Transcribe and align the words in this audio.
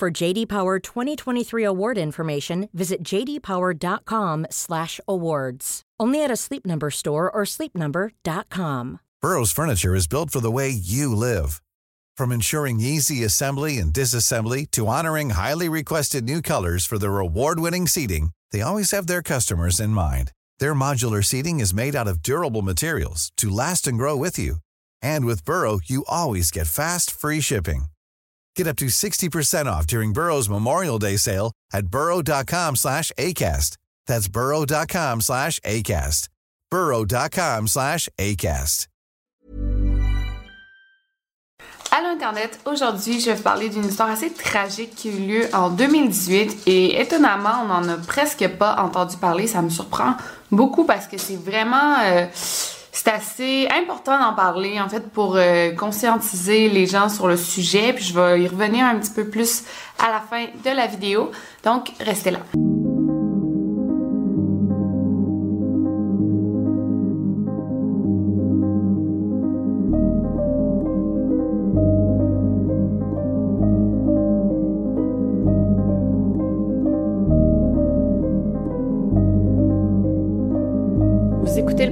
For 0.00 0.10
JD 0.10 0.48
Power 0.48 0.78
2023 0.78 1.62
award 1.62 1.98
information, 1.98 2.70
visit 2.72 3.02
jdpower.com/awards. 3.02 5.82
Only 6.00 6.24
at 6.24 6.30
a 6.30 6.36
Sleep 6.36 6.64
Number 6.64 6.90
store 6.90 7.30
or 7.30 7.42
sleepnumber.com. 7.44 9.00
Burrow's 9.20 9.52
furniture 9.52 9.94
is 9.94 10.06
built 10.06 10.30
for 10.30 10.40
the 10.40 10.50
way 10.50 10.70
you 10.70 11.14
live. 11.14 11.60
From 12.16 12.32
ensuring 12.32 12.80
easy 12.80 13.22
assembly 13.24 13.76
and 13.76 13.92
disassembly 13.92 14.70
to 14.70 14.86
honoring 14.86 15.32
highly 15.36 15.68
requested 15.68 16.24
new 16.24 16.40
colors 16.40 16.86
for 16.86 16.98
their 16.98 17.18
award-winning 17.18 17.86
seating, 17.86 18.30
they 18.52 18.62
always 18.62 18.92
have 18.92 19.06
their 19.06 19.20
customers 19.20 19.78
in 19.78 19.90
mind. 19.90 20.32
Their 20.60 20.74
modular 20.74 21.22
seating 21.22 21.60
is 21.60 21.74
made 21.74 21.94
out 21.94 22.08
of 22.08 22.22
durable 22.22 22.62
materials 22.62 23.32
to 23.36 23.50
last 23.50 23.86
and 23.86 23.98
grow 23.98 24.16
with 24.16 24.38
you. 24.38 24.60
And 25.02 25.26
with 25.26 25.44
Burrow, 25.44 25.80
you 25.84 26.06
always 26.08 26.50
get 26.50 26.68
fast, 26.68 27.10
free 27.10 27.42
shipping. 27.42 27.88
Get 28.56 28.66
up 28.66 28.76
to 28.76 28.86
60% 28.86 29.66
off 29.66 29.86
during 29.86 30.12
Burrow's 30.12 30.48
Memorial 30.48 30.98
Day 30.98 31.16
sale 31.16 31.52
at 31.72 31.86
burrow.com 31.86 32.76
slash 32.76 33.10
ACAST. 33.18 33.76
That's 34.06 34.28
burrow.com 34.28 35.20
slash 35.22 35.58
ACAST. 35.60 36.28
burrow.com 36.70 37.66
slash 37.66 38.08
ACAST. 38.18 38.86
Allô 41.92 42.10
Internet, 42.10 42.60
aujourd'hui 42.66 43.18
je 43.18 43.30
vais 43.30 43.34
vous 43.34 43.42
parler 43.42 43.68
d'une 43.68 43.84
histoire 43.84 44.10
assez 44.10 44.32
tragique 44.32 44.94
qui 44.94 45.08
a 45.08 45.12
eu 45.12 45.26
lieu 45.26 45.48
en 45.52 45.70
2018 45.70 46.62
et 46.66 47.00
étonnamment 47.00 47.62
on 47.62 47.66
n'en 47.66 47.88
a 47.88 47.96
presque 47.96 48.46
pas 48.46 48.76
entendu 48.76 49.16
parler, 49.16 49.48
ça 49.48 49.60
me 49.60 49.70
surprend 49.70 50.14
beaucoup 50.52 50.84
parce 50.84 51.08
que 51.08 51.18
c'est 51.18 51.34
vraiment... 51.34 51.98
Euh, 52.04 52.26
c'est 52.92 53.10
assez 53.10 53.68
important 53.70 54.18
d'en 54.18 54.34
parler 54.34 54.80
en 54.80 54.88
fait 54.88 55.10
pour 55.10 55.36
euh, 55.36 55.72
conscientiser 55.72 56.68
les 56.68 56.86
gens 56.86 57.08
sur 57.08 57.28
le 57.28 57.36
sujet 57.36 57.92
puis 57.92 58.04
je 58.04 58.14
vais 58.14 58.42
y 58.42 58.48
revenir 58.48 58.84
un 58.84 58.96
petit 58.96 59.12
peu 59.12 59.28
plus 59.28 59.64
à 59.98 60.10
la 60.10 60.20
fin 60.20 60.46
de 60.64 60.76
la 60.76 60.86
vidéo 60.86 61.30
donc 61.64 61.92
restez 62.00 62.30
là. 62.30 62.40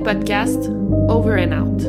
Podcast 0.08 0.70
Over 1.10 1.36
and 1.36 1.52
Out. 1.52 1.82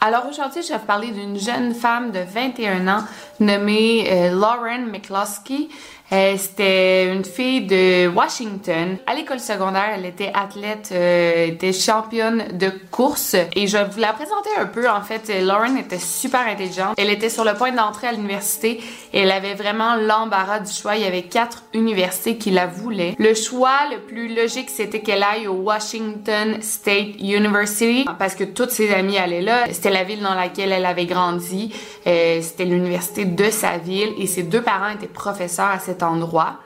Alors 0.00 0.28
aujourd'hui, 0.30 0.62
je 0.62 0.68
vais 0.68 0.78
vous 0.78 0.86
parler 0.86 1.10
d'une 1.10 1.36
jeune 1.36 1.74
femme 1.74 2.12
de 2.12 2.20
21 2.20 2.86
ans 2.86 3.02
nommée 3.40 4.06
euh, 4.08 4.30
Lauren 4.30 4.86
McCloskey. 4.86 5.68
Euh, 6.12 6.36
C'était 6.38 7.12
une 7.12 7.24
fille 7.24 7.62
de 7.62 8.06
Washington. 8.08 8.96
À 9.06 9.14
l'école 9.14 9.40
secondaire, 9.40 9.90
elle 9.96 10.06
était 10.06 10.30
athlète, 10.34 10.90
euh, 10.92 11.46
était 11.48 11.72
championne 11.72 12.44
de 12.56 12.70
course. 12.92 13.34
Et 13.56 13.66
je 13.66 13.76
vous 13.78 13.98
la 13.98 14.12
présenter 14.12 14.50
un 14.58 14.66
peu. 14.66 14.88
En 14.88 15.02
fait, 15.02 15.30
Lauren 15.42 15.76
était 15.76 15.98
super 15.98 16.46
intelligente. 16.46 16.94
Elle 16.96 17.10
était 17.10 17.28
sur 17.28 17.44
le 17.44 17.54
point 17.54 17.72
d'entrer 17.72 18.06
à 18.06 18.12
l'université 18.12 18.80
et 19.12 19.20
elle 19.20 19.32
avait 19.32 19.54
vraiment 19.54 19.96
l'embarras 19.96 20.60
du 20.60 20.72
choix. 20.72 20.94
Il 20.96 21.02
y 21.02 21.06
avait 21.06 21.22
quatre 21.22 21.64
universités 21.74 22.36
qui 22.36 22.52
la 22.52 22.66
voulaient. 22.66 23.16
Le 23.18 23.34
choix 23.34 23.78
le 23.90 23.98
plus 23.98 24.32
logique, 24.34 24.70
c'était 24.70 25.00
qu'elle 25.00 25.24
aille 25.24 25.48
au 25.48 25.54
Washington 25.54 26.58
State 26.62 27.16
University 27.18 28.04
parce 28.18 28.36
que 28.36 28.44
toutes 28.44 28.70
ses 28.70 28.92
amies 28.94 29.18
allaient 29.18 29.42
là. 29.42 29.64
C'était 29.72 29.90
la 29.90 30.04
ville 30.04 30.22
dans 30.22 30.34
laquelle 30.34 30.70
elle 30.70 30.86
avait 30.86 31.06
grandi. 31.06 31.74
Euh, 32.06 32.40
C'était 32.42 32.64
l'université 32.64 33.24
de 33.24 33.50
sa 33.50 33.78
ville 33.78 34.12
et 34.18 34.28
ses 34.28 34.44
deux 34.44 34.62
parents 34.62 34.90
étaient 34.90 35.06
professeurs 35.08 35.66
à 35.66 35.80
endroit. 36.02 36.58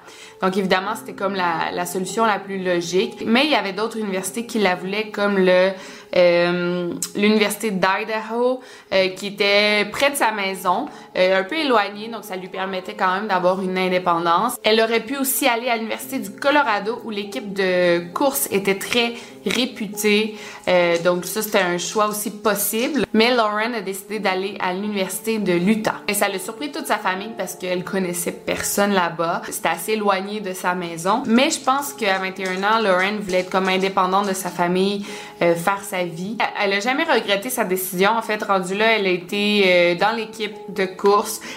Donc 0.43 0.57
évidemment, 0.57 0.95
c'était 0.97 1.13
comme 1.13 1.35
la, 1.35 1.85
solution 1.85 2.25
la 2.25 2.39
plus 2.39 2.63
logique. 2.63 3.23
Mais 3.27 3.45
il 3.45 3.51
y 3.51 3.55
avait 3.55 3.73
d'autres 3.73 3.99
universités 3.99 4.47
qui 4.47 4.59
la 4.59 4.75
voulaient, 4.75 5.11
comme 5.11 5.37
euh, 5.39 6.93
l'université 7.15 7.71
d'Idaho, 7.71 8.61
euh, 8.93 9.09
qui 9.09 9.27
était 9.29 9.85
près 9.93 10.11
de 10.11 10.17
sa 10.17 10.33
maison, 10.33 10.87
euh, 11.17 11.41
un 11.41 11.45
peu 11.45 11.57
éloignée, 11.57 12.09
donc 12.09 12.25
ça 12.25 12.37
lui 12.37 12.49
permettait 12.49 12.95
quand 12.95 13.13
même 13.15 13.27
d'avoir 13.27 13.61
une 13.63 13.77
indépendance. 13.77 14.57
Elle 14.63 14.81
aurait 14.81 15.01
pu 15.01 15.17
aussi 15.17 15.47
aller 15.47 15.69
à 15.69 15.77
l'université 15.77 16.19
du 16.19 16.31
Colorado, 16.31 17.01
où 17.05 17.11
l'équipe 17.11 17.53
de 17.53 18.13
course 18.13 18.49
était 18.53 18.79
très 18.79 19.15
réputée. 19.45 20.37
Euh, 20.69 20.99
donc 21.03 21.25
ça, 21.25 21.43
c'était 21.43 21.61
un 21.61 21.79
choix 21.79 22.09
aussi 22.09 22.31
possible. 22.31 23.05
Mais 23.13 23.35
Lauren 23.35 23.75
a 23.75 23.81
décidé 23.81 24.19
d'aller 24.19 24.57
à 24.61 24.73
l'université 24.73 25.39
de 25.39 25.53
l'Utah. 25.53 25.97
Et 26.09 26.15
ça 26.15 26.29
l'a 26.29 26.39
surpris 26.39 26.71
toute 26.71 26.87
sa 26.87 26.99
famille 26.99 27.33
parce 27.37 27.55
qu'elle 27.55 27.85
connaissait 27.85 28.33
personne 28.33 28.93
là-bas. 28.93 29.43
C'était 29.51 29.69
assez 29.69 29.93
éloigné 29.93 30.41
de 30.41 30.53
sa 30.53 30.75
maison. 30.75 31.23
Mais 31.27 31.51
je 31.51 31.61
pense 31.61 31.93
qu'à 31.93 32.19
21 32.19 32.63
ans, 32.63 32.81
Lauren 32.83 33.17
voulait 33.21 33.41
être 33.41 33.51
comme 33.51 33.69
indépendante 33.69 34.29
de 34.29 34.35
sa 34.35 34.51
famille, 34.51 35.05
euh, 35.43 35.55
faire 35.55 35.83
sa 35.83 36.05
vie. 36.05 36.37
Elle 36.63 36.75
a 36.75 36.81
jamais 36.81 37.05
regretté 37.05 37.51
sa 37.51 37.65
décision. 37.65 38.11
En 38.11 38.23
fait, 38.23 38.43
rendue 38.43 38.75
là, 38.75 38.97
elle 38.99 39.07
a 39.07 39.11
été 39.11 39.97
dans 39.97 40.15
l'équipe 40.15 40.55
de 40.69 40.85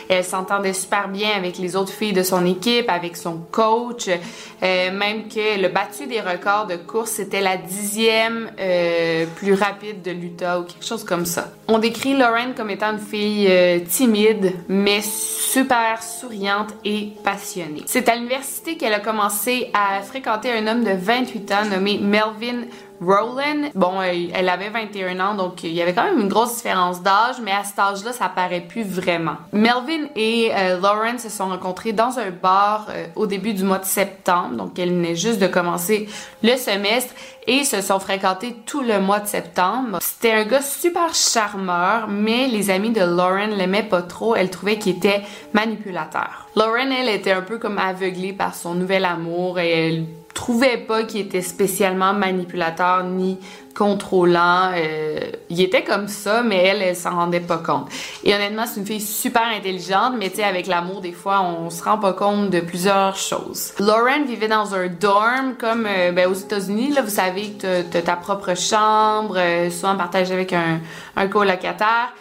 Elle 0.10 0.24
s'entendait 0.24 0.74
super 0.74 1.08
bien 1.08 1.30
avec 1.36 1.58
les 1.58 1.76
autres 1.76 1.92
filles 1.92 2.14
de 2.14 2.24
son 2.24 2.46
équipe, 2.46 2.90
avec 2.90 3.18
son 3.18 3.38
coach. 3.52 4.08
Euh, 4.08 4.92
même 4.92 5.28
qu'elle 5.28 5.66
a 5.66 5.70
battu 5.70 6.08
des 6.08 6.22
records 6.22 6.68
de 6.68 6.76
course. 6.76 7.12
C'était 7.12 7.42
la 7.42 7.58
dixième 7.58 8.52
euh, 8.60 9.26
plus 9.36 9.54
rapide 9.54 10.02
de 10.02 10.12
l'Utah 10.12 10.60
ou 10.60 10.64
quelque 10.64 10.86
chose 10.86 11.04
comme 11.04 11.26
ça. 11.26 11.52
On 11.68 11.80
décrit 11.80 12.18
Lauren 12.18 12.54
comme 12.56 12.70
étant 12.70 12.94
une 12.94 13.00
fille 13.00 13.48
euh, 13.50 13.80
timide, 13.80 14.54
mais 14.68 15.02
super 15.02 16.02
souriante 16.02 16.74
et 16.86 17.10
passionnée. 17.24 17.84
C'est 17.86 18.08
à 18.10 18.16
l'université 18.16 18.78
qu'elle 18.78 18.94
a 18.94 19.00
commencé 19.00 19.70
à 19.74 20.02
fréquenter 20.02 20.52
un 20.52 20.68
homme 20.68 20.84
de 20.84 20.92
28 20.92 21.52
ans 21.52 21.66
nommé 21.70 21.98
Melvin 21.98 22.66
Rowland, 23.02 23.72
bon, 23.76 24.02
elle 24.02 24.50
avait 24.50 24.70
21 24.70 25.20
ans, 25.20 25.36
donc 25.36 25.64
il 25.64 25.74
y 25.74 25.82
avait 25.82 25.94
quand 25.94 26.04
même 26.04 26.20
une 26.20 26.28
grosse 26.28 26.56
différence 26.56 27.02
d'âge, 27.02 27.36
mais 27.42 27.52
à 27.52 27.64
cet 27.64 27.80
âge-là, 27.80 28.14
ça 28.14 28.30
paraît 28.30 28.62
plus 28.62 28.84
vraiment. 28.84 29.36
Melvin 29.52 30.08
et 30.16 30.52
euh, 30.54 30.80
Lauren 30.80 31.18
se 31.18 31.30
sont 31.30 31.48
rencontrés 31.48 31.94
dans 31.94 32.20
un 32.20 32.32
bar 32.32 32.88
euh, 32.90 33.08
au 33.16 33.28
début 33.28 33.54
du 33.54 33.64
mois 33.64 33.80
de 33.80 33.86
septembre, 33.86 34.56
donc 34.56 34.80
elle 34.80 34.90
venait 34.90 35.16
juste 35.16 35.40
de 35.40 35.48
commencer 35.48 36.08
le 36.44 36.56
semestre, 36.56 37.14
et 37.48 37.64
se 37.64 37.82
sont 37.82 38.00
fréquentés 38.00 38.56
tout 38.66 38.82
le 38.82 39.00
mois 39.00 39.20
de 39.20 39.28
septembre. 39.28 40.00
C'était 40.02 40.32
un 40.32 40.46
gars 40.46 40.62
super 40.62 41.14
charmeur, 41.14 42.08
mais 42.08 42.48
les 42.48 42.70
amis 42.70 42.92
de 42.92 43.02
Lauren 43.02 43.48
l'aimaient 43.48 43.84
pas 43.84 44.02
trop, 44.02 44.36
elle 44.36 44.50
trouvait 44.50 44.78
qu'il 44.78 44.96
était 44.96 45.22
manipulateur. 45.54 46.48
Lauren, 46.56 46.92
elle, 46.92 47.10
était 47.10 47.32
un 47.32 47.42
peu 47.42 47.58
comme 47.58 47.78
aveuglée 47.78 48.34
par 48.34 48.56
son 48.56 48.76
nouvel 48.76 49.06
amour 49.06 49.60
et 49.60 49.88
elle 49.88 50.06
trouvait 50.34 50.78
pas 50.78 51.04
qu'il 51.04 51.22
était 51.22 51.42
spécialement 51.42 52.14
manipulateur 52.14 53.04
ni 53.04 53.38
contrôlant. 53.76 54.72
Euh, 54.76 55.20
il 55.50 55.62
était 55.62 55.84
comme 55.84 56.08
ça, 56.08 56.44
mais 56.44 56.58
elle, 56.58 56.82
elle 56.82 56.96
s'en 56.96 57.16
rendait 57.16 57.40
pas 57.40 57.58
compte. 57.58 57.88
Et 58.24 58.34
honnêtement, 58.34 58.66
c'est 58.66 58.80
une 58.80 58.86
fille 58.86 59.02
super 59.02 59.48
intelligente, 59.48 60.14
mais 60.18 60.30
tu 60.30 60.38
sais, 60.38 60.44
avec 60.44 60.68
l'amour, 60.68 61.02
des 61.02 61.12
fois, 61.12 61.42
on 61.42 61.70
se 61.70 61.84
rend 61.84 61.98
pas 61.98 62.14
compte 62.14 62.50
de 62.50 62.60
plusieurs 62.60 63.16
choses. 63.16 63.74
Lauren 63.80 64.26
vivait 64.26 64.48
dans 64.48 64.76
un 64.76 64.88
dorm, 64.88 65.56
comme 65.58 65.88
euh, 65.88 66.12
ben, 66.12 66.30
aux 66.30 66.34
États-Unis, 66.34 66.92
là, 66.92 67.02
vous 67.02 67.10
savez 67.10 67.52
que 67.52 67.82
t'as 67.82 68.02
ta 68.02 68.16
propre 68.16 68.56
chambre, 68.56 69.36
euh, 69.38 69.70
souvent 69.70 69.96
partagée 69.96 70.34
avec 70.34 70.54
un, 70.54 70.80
un 71.16 71.28
colocataire. 71.28 72.14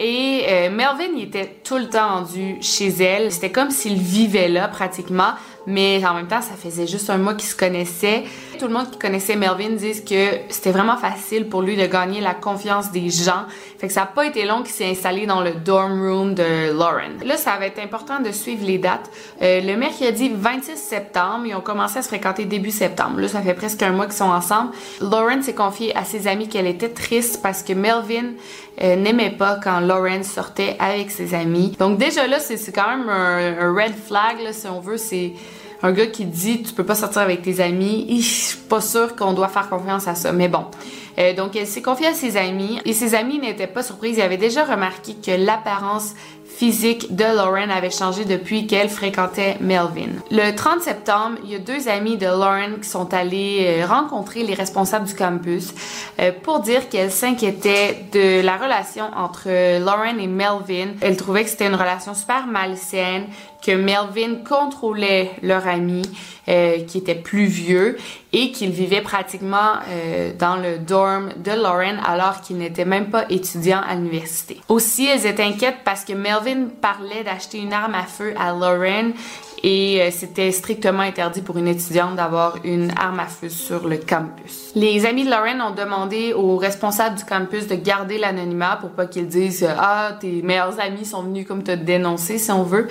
Et 0.00 0.44
euh, 0.48 0.70
Melvin, 0.70 1.12
il 1.16 1.24
était 1.24 1.56
tout 1.64 1.76
le 1.76 1.88
temps 1.88 2.08
rendu 2.08 2.58
chez 2.60 2.88
elle. 3.02 3.32
C'était 3.32 3.50
comme 3.50 3.70
s'il 3.70 3.98
vivait 3.98 4.48
là 4.48 4.68
pratiquement, 4.68 5.32
mais 5.68 6.04
en 6.04 6.14
même 6.14 6.26
temps, 6.26 6.40
ça 6.40 6.54
faisait 6.54 6.86
juste 6.86 7.10
un 7.10 7.18
mois 7.18 7.34
qu'ils 7.34 7.48
se 7.48 7.56
connaissaient. 7.56 8.24
tout 8.58 8.66
le 8.66 8.72
monde 8.72 8.90
qui 8.90 8.98
connaissait 8.98 9.36
Melvin 9.36 9.76
disent 9.76 10.02
que 10.02 10.38
c'était 10.48 10.72
vraiment 10.72 10.96
facile 10.96 11.48
pour 11.48 11.60
lui 11.60 11.76
de 11.76 11.86
gagner 11.86 12.20
la 12.20 12.34
confiance 12.34 12.90
des 12.90 13.10
gens. 13.10 13.44
Fait 13.78 13.86
que 13.86 13.92
ça 13.92 14.00
n'a 14.00 14.06
pas 14.06 14.26
été 14.26 14.44
long 14.46 14.62
qu'il 14.62 14.72
s'est 14.72 14.90
installé 14.90 15.26
dans 15.26 15.42
le 15.42 15.52
dorm 15.52 16.00
room 16.02 16.34
de 16.34 16.72
Lauren. 16.72 17.24
Là, 17.24 17.36
ça 17.36 17.56
va 17.58 17.66
être 17.66 17.78
important 17.78 18.18
de 18.18 18.32
suivre 18.32 18.66
les 18.66 18.78
dates. 18.78 19.10
Euh, 19.42 19.60
le 19.60 19.76
mercredi 19.76 20.32
26 20.34 20.76
septembre, 20.76 21.46
ils 21.46 21.54
ont 21.54 21.60
commencé 21.60 21.98
à 21.98 22.02
se 22.02 22.08
fréquenter 22.08 22.46
début 22.46 22.70
septembre. 22.70 23.20
Là, 23.20 23.28
ça 23.28 23.42
fait 23.42 23.54
presque 23.54 23.82
un 23.82 23.92
mois 23.92 24.06
qu'ils 24.06 24.14
sont 24.14 24.24
ensemble. 24.24 24.72
Lauren 25.00 25.42
s'est 25.42 25.54
confiée 25.54 25.94
à 25.94 26.04
ses 26.04 26.26
amis 26.26 26.48
qu'elle 26.48 26.66
était 26.66 26.88
triste 26.88 27.40
parce 27.42 27.62
que 27.62 27.74
Melvin 27.74 28.32
euh, 28.80 28.96
n'aimait 28.96 29.30
pas 29.30 29.58
quand 29.62 29.80
Lauren 29.80 30.22
sortait 30.22 30.76
avec 30.78 31.10
ses 31.10 31.34
amis. 31.34 31.76
Donc 31.78 31.98
déjà 31.98 32.26
là, 32.26 32.38
c'est 32.38 32.72
quand 32.72 32.88
même 32.88 33.08
un, 33.08 33.74
red 33.74 33.94
flag, 33.94 34.40
là, 34.42 34.52
si 34.52 34.66
on 34.68 34.80
veut. 34.80 34.96
C'est 34.96 35.32
un 35.82 35.92
gars 35.92 36.06
qui 36.06 36.24
dit 36.24 36.62
tu 36.62 36.72
peux 36.72 36.84
pas 36.84 36.94
sortir 36.94 37.22
avec 37.22 37.42
tes 37.42 37.60
amis. 37.60 38.06
Je 38.20 38.22
suis 38.22 38.58
pas 38.58 38.80
sûre 38.80 39.14
qu'on 39.16 39.32
doit 39.32 39.48
faire 39.48 39.68
confiance 39.68 40.08
à 40.08 40.14
ça. 40.14 40.32
Mais 40.32 40.48
bon. 40.48 40.64
Euh, 41.18 41.34
donc 41.34 41.56
elle 41.56 41.66
s'est 41.66 41.82
confiée 41.82 42.06
à 42.06 42.14
ses 42.14 42.36
amis 42.36 42.80
et 42.84 42.92
ses 42.92 43.14
amis 43.14 43.38
n'étaient 43.38 43.66
pas 43.66 43.82
surprises. 43.82 44.18
Ils 44.18 44.22
avaient 44.22 44.36
déjà 44.36 44.64
remarqué 44.64 45.14
que 45.14 45.32
l'apparence 45.32 46.14
physique 46.44 47.14
de 47.14 47.24
Lauren 47.24 47.70
avait 47.70 47.90
changé 47.90 48.24
depuis 48.24 48.66
qu'elle 48.66 48.88
fréquentait 48.88 49.56
Melvin. 49.60 50.10
Le 50.30 50.50
30 50.52 50.80
septembre, 50.80 51.36
il 51.44 51.50
y 51.50 51.54
a 51.54 51.58
deux 51.58 51.88
amis 51.88 52.16
de 52.16 52.26
Lauren 52.26 52.80
qui 52.82 52.88
sont 52.88 53.12
allés 53.14 53.80
euh, 53.80 53.86
rencontrer 53.86 54.42
les 54.42 54.54
responsables 54.54 55.06
du 55.06 55.14
campus 55.14 55.72
euh, 56.20 56.32
pour 56.42 56.60
dire 56.60 56.88
qu'elles 56.88 57.12
s'inquiétaient 57.12 58.04
de 58.12 58.40
la 58.42 58.56
relation 58.56 59.04
entre 59.16 59.48
Lauren 59.78 60.18
et 60.18 60.26
Melvin. 60.26 60.94
Elles 61.00 61.16
trouvaient 61.16 61.44
que 61.44 61.50
c'était 61.50 61.66
une 61.66 61.74
relation 61.74 62.14
super 62.14 62.46
malsaine, 62.46 63.26
que 63.62 63.72
Melvin 63.72 64.36
contrôlait 64.48 65.30
leur 65.42 65.66
ami 65.66 66.02
euh, 66.48 66.84
qui 66.84 66.98
était 66.98 67.14
plus 67.14 67.46
vieux 67.46 67.98
et 68.32 68.52
qu'il 68.52 68.70
vivait 68.70 69.00
pratiquement 69.00 69.74
euh, 69.88 70.32
dans 70.38 70.56
le 70.56 70.78
dorm 70.78 71.30
de 71.36 71.50
Lauren 71.52 71.98
alors 72.06 72.40
qu'il 72.40 72.58
n'était 72.58 72.84
même 72.84 73.10
pas 73.10 73.24
étudiant 73.30 73.80
à 73.86 73.94
l'université. 73.94 74.60
Aussi, 74.68 75.06
elles 75.06 75.26
étaient 75.26 75.42
inquiètes 75.42 75.78
parce 75.84 76.04
que 76.04 76.12
Melvin 76.12 76.68
parlait 76.80 77.24
d'acheter 77.24 77.58
une 77.58 77.72
arme 77.72 77.94
à 77.94 78.04
feu 78.04 78.32
à 78.38 78.52
Lauren 78.52 79.12
et 79.62 80.00
euh, 80.00 80.10
c'était 80.10 80.52
strictement 80.52 81.00
interdit 81.00 81.42
pour 81.42 81.58
une 81.58 81.68
étudiante 81.68 82.16
d'avoir 82.16 82.56
une 82.64 82.92
arme 82.96 83.20
à 83.20 83.26
feu 83.26 83.48
sur 83.48 83.88
le 83.88 83.96
campus. 83.96 84.72
Les 84.74 85.04
amis 85.06 85.24
de 85.24 85.30
Lauren 85.30 85.60
ont 85.60 85.74
demandé 85.74 86.32
aux 86.32 86.56
responsables 86.56 87.16
du 87.16 87.24
campus 87.24 87.66
de 87.66 87.74
garder 87.74 88.18
l'anonymat 88.18 88.78
pour 88.80 88.90
pas 88.90 89.06
qu'ils 89.06 89.26
disent 89.26 89.68
ah 89.78 90.16
tes 90.20 90.42
meilleurs 90.42 90.78
amis 90.78 91.04
sont 91.04 91.22
venus 91.22 91.46
comme 91.46 91.62
te 91.62 91.72
dénoncer 91.72 92.38
si 92.38 92.50
on 92.52 92.62
veut. 92.62 92.86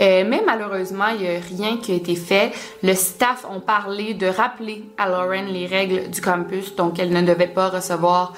Euh, 0.00 0.24
mais 0.28 0.42
malheureusement 0.44 1.08
il 1.18 1.24
y 1.24 1.28
a 1.28 1.40
rien 1.40 1.78
qui 1.78 1.92
a 1.92 1.94
été 1.94 2.14
fait. 2.14 2.52
Le 2.82 2.94
staff 2.94 3.46
ont 3.50 3.60
parlé 3.60 4.14
de 4.14 4.26
rappeler 4.26 4.84
à 4.98 5.08
Lauren 5.08 5.46
les 5.50 5.66
règles 5.66 6.10
du 6.10 6.20
campus 6.20 6.76
donc 6.76 6.98
elle 6.98 7.10
ne 7.10 7.22
devait 7.22 7.46
pas 7.46 7.68
recevoir 7.68 8.34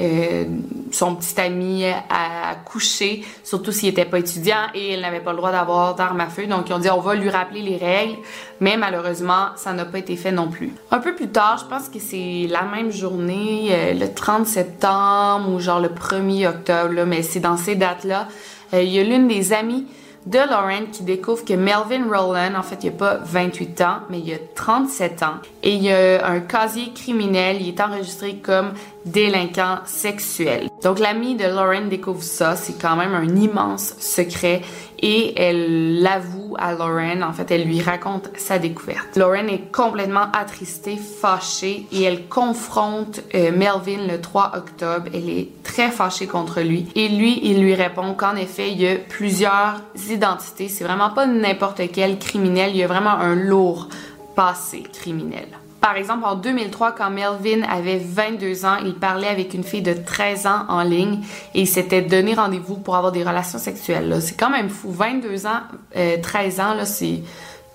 euh, 0.00 0.44
son 0.92 1.14
petit 1.14 1.40
ami 1.40 1.84
à 1.86 2.54
coucher, 2.64 3.24
surtout 3.44 3.72
s'il 3.72 3.90
était 3.90 4.04
pas 4.04 4.18
étudiant 4.18 4.68
et 4.74 4.92
elle 4.92 5.00
n'avait 5.00 5.20
pas 5.20 5.32
le 5.32 5.38
droit 5.38 5.52
d'avoir 5.52 5.94
d'armes 5.94 6.20
à 6.20 6.28
feu. 6.28 6.46
Donc 6.46 6.68
ils 6.68 6.72
ont 6.72 6.78
dit 6.78 6.90
on 6.90 7.00
va 7.00 7.14
lui 7.14 7.30
rappeler 7.30 7.62
les 7.62 7.76
règles, 7.76 8.16
mais 8.60 8.76
malheureusement 8.76 9.48
ça 9.56 9.72
n'a 9.72 9.84
pas 9.84 9.98
été 9.98 10.16
fait 10.16 10.32
non 10.32 10.48
plus. 10.48 10.72
Un 10.90 10.98
peu 10.98 11.14
plus 11.14 11.28
tard, 11.28 11.58
je 11.58 11.64
pense 11.64 11.88
que 11.88 11.98
c'est 11.98 12.46
la 12.48 12.62
même 12.62 12.90
journée, 12.90 13.68
euh, 13.70 13.94
le 13.94 14.12
30 14.12 14.46
septembre 14.46 15.52
ou 15.52 15.60
genre 15.60 15.80
le 15.80 15.88
1er 15.88 16.48
octobre, 16.48 17.04
mais 17.06 17.22
c'est 17.22 17.40
dans 17.40 17.56
ces 17.56 17.74
dates-là, 17.74 18.28
euh, 18.74 18.82
il 18.82 18.90
y 18.90 18.98
a 18.98 19.04
l'une 19.04 19.28
des 19.28 19.52
amies 19.52 19.86
de 20.28 20.38
Lauren 20.38 20.86
qui 20.92 21.04
découvre 21.04 21.42
que 21.42 21.54
Melvin 21.54 22.04
Rowland, 22.06 22.54
en 22.54 22.62
fait, 22.62 22.84
il 22.84 22.88
a 22.88 22.92
pas 22.92 23.14
28 23.24 23.80
ans, 23.80 23.96
mais 24.10 24.20
il 24.20 24.34
a 24.34 24.38
37 24.54 25.22
ans. 25.22 25.36
Et 25.62 25.74
il 25.74 25.90
a 25.90 26.26
un 26.26 26.40
casier 26.40 26.92
criminel, 26.94 27.62
il 27.62 27.68
est 27.68 27.80
enregistré 27.80 28.36
comme 28.36 28.72
délinquant 29.06 29.78
sexuel. 29.86 30.68
Donc 30.82 30.98
l'amie 30.98 31.34
de 31.34 31.44
Lauren 31.44 31.86
découvre 31.88 32.22
ça, 32.22 32.56
c'est 32.56 32.78
quand 32.78 32.94
même 32.96 33.14
un 33.14 33.36
immense 33.36 33.94
secret 33.98 34.60
et 35.00 35.40
elle 35.40 36.00
l'avoue 36.00 36.54
à 36.58 36.74
Lauren, 36.74 37.22
en 37.22 37.32
fait 37.32 37.50
elle 37.50 37.64
lui 37.64 37.80
raconte 37.80 38.30
sa 38.36 38.58
découverte. 38.58 39.16
Lauren 39.16 39.46
est 39.48 39.72
complètement 39.72 40.26
attristée, 40.32 40.96
fâchée 40.96 41.86
et 41.92 42.02
elle 42.02 42.26
confronte 42.26 43.20
euh, 43.34 43.52
Melvin 43.52 44.06
le 44.08 44.20
3 44.20 44.52
octobre. 44.56 45.06
Elle 45.12 45.28
est 45.28 45.48
très 45.62 45.90
fâchée 45.90 46.26
contre 46.26 46.60
lui 46.60 46.86
et 46.94 47.08
lui 47.08 47.40
il 47.42 47.60
lui 47.60 47.74
répond 47.74 48.14
qu'en 48.14 48.36
effet 48.36 48.70
il 48.72 48.80
y 48.80 48.88
a 48.88 48.96
plusieurs 48.96 49.80
identités, 50.10 50.68
c'est 50.68 50.84
vraiment 50.84 51.10
pas 51.10 51.26
n'importe 51.26 51.82
quel 51.92 52.18
criminel, 52.18 52.70
il 52.70 52.78
y 52.78 52.82
a 52.82 52.88
vraiment 52.88 53.10
un 53.10 53.34
lourd 53.34 53.88
passé 54.34 54.82
criminel. 54.92 55.48
Par 55.88 55.96
exemple, 55.96 56.26
en 56.26 56.34
2003, 56.34 56.92
quand 56.92 57.08
Melvin 57.08 57.62
avait 57.62 57.96
22 57.96 58.66
ans, 58.66 58.76
il 58.84 58.96
parlait 58.96 59.26
avec 59.26 59.54
une 59.54 59.64
fille 59.64 59.80
de 59.80 59.94
13 59.94 60.46
ans 60.46 60.66
en 60.68 60.82
ligne 60.82 61.20
et 61.54 61.62
il 61.62 61.66
s'était 61.66 62.02
donné 62.02 62.34
rendez-vous 62.34 62.76
pour 62.76 62.94
avoir 62.94 63.10
des 63.10 63.24
relations 63.24 63.58
sexuelles. 63.58 64.18
C'est 64.20 64.36
quand 64.38 64.50
même 64.50 64.68
fou. 64.68 64.90
22 64.92 65.46
ans, 65.46 65.62
13 65.94 66.60
euh, 66.60 66.62
ans, 66.62 66.84
c'est 66.84 67.22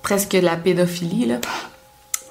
presque 0.03 0.33
de 0.33 0.41
la 0.41 0.57
pédophilie. 0.57 1.39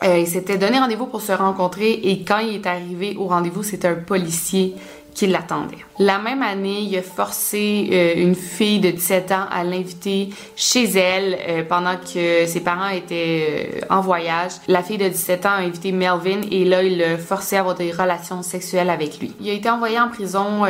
Euh, 0.04 0.18
il 0.18 0.28
s'était 0.28 0.56
donné 0.56 0.78
rendez-vous 0.78 1.06
pour 1.06 1.20
se 1.20 1.32
rencontrer 1.32 1.90
et 1.90 2.22
quand 2.22 2.38
il 2.38 2.54
est 2.54 2.66
arrivé 2.68 3.16
au 3.18 3.26
rendez-vous, 3.26 3.64
c'était 3.64 3.88
un 3.88 3.96
policier 3.96 4.76
qui 5.14 5.26
l'attendait. 5.26 5.76
La 5.98 6.18
même 6.18 6.42
année, 6.42 6.80
il 6.80 6.96
a 6.96 7.02
forcé 7.02 7.88
euh, 7.92 8.14
une 8.16 8.34
fille 8.34 8.80
de 8.80 8.90
17 8.90 9.32
ans 9.32 9.44
à 9.50 9.62
l'inviter 9.62 10.30
chez 10.56 10.84
elle 10.84 11.38
euh, 11.48 11.62
pendant 11.68 11.96
que 11.96 12.46
ses 12.46 12.60
parents 12.60 12.88
étaient 12.88 13.80
euh, 13.80 13.80
en 13.90 14.00
voyage. 14.00 14.52
La 14.68 14.82
fille 14.82 14.98
de 14.98 15.08
17 15.08 15.46
ans 15.46 15.50
a 15.50 15.60
invité 15.60 15.92
Melvin 15.92 16.40
et 16.50 16.64
là, 16.64 16.82
il 16.82 16.98
l'a 16.98 17.18
forcé 17.18 17.56
à 17.56 17.60
avoir 17.60 17.74
des 17.74 17.92
relations 17.92 18.42
sexuelles 18.42 18.90
avec 18.90 19.20
lui. 19.20 19.34
Il 19.40 19.50
a 19.50 19.52
été 19.52 19.68
envoyé 19.68 20.00
en 20.00 20.08
prison 20.08 20.62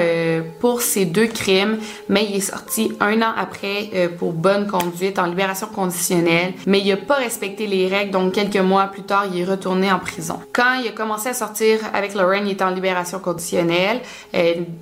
pour 0.60 0.82
ces 0.82 1.04
deux 1.04 1.26
crimes, 1.26 1.78
mais 2.08 2.26
il 2.28 2.36
est 2.36 2.40
sorti 2.40 2.92
un 3.00 3.22
an 3.22 3.32
après 3.36 3.90
pour 4.18 4.32
bonne 4.32 4.66
conduite 4.66 5.18
en 5.18 5.26
libération 5.26 5.66
conditionnelle, 5.66 6.54
mais 6.66 6.80
il 6.80 6.92
a 6.92 6.96
pas 6.96 7.16
respecté 7.16 7.66
les 7.66 7.88
règles, 7.88 8.10
donc 8.10 8.32
quelques 8.32 8.56
mois 8.56 8.86
plus 8.86 9.02
tard, 9.02 9.26
il 9.32 9.40
est 9.40 9.44
retourné 9.44 9.90
en 9.92 9.98
prison. 9.98 10.40
Quand 10.52 10.74
il 10.82 10.88
a 10.88 10.92
commencé 10.92 11.28
à 11.28 11.34
sortir 11.34 11.78
avec 11.94 12.14
Lauren, 12.14 12.42
il 12.44 12.52
était 12.52 12.64
en 12.64 12.70
libération 12.70 13.18
conditionnelle. 13.18 14.00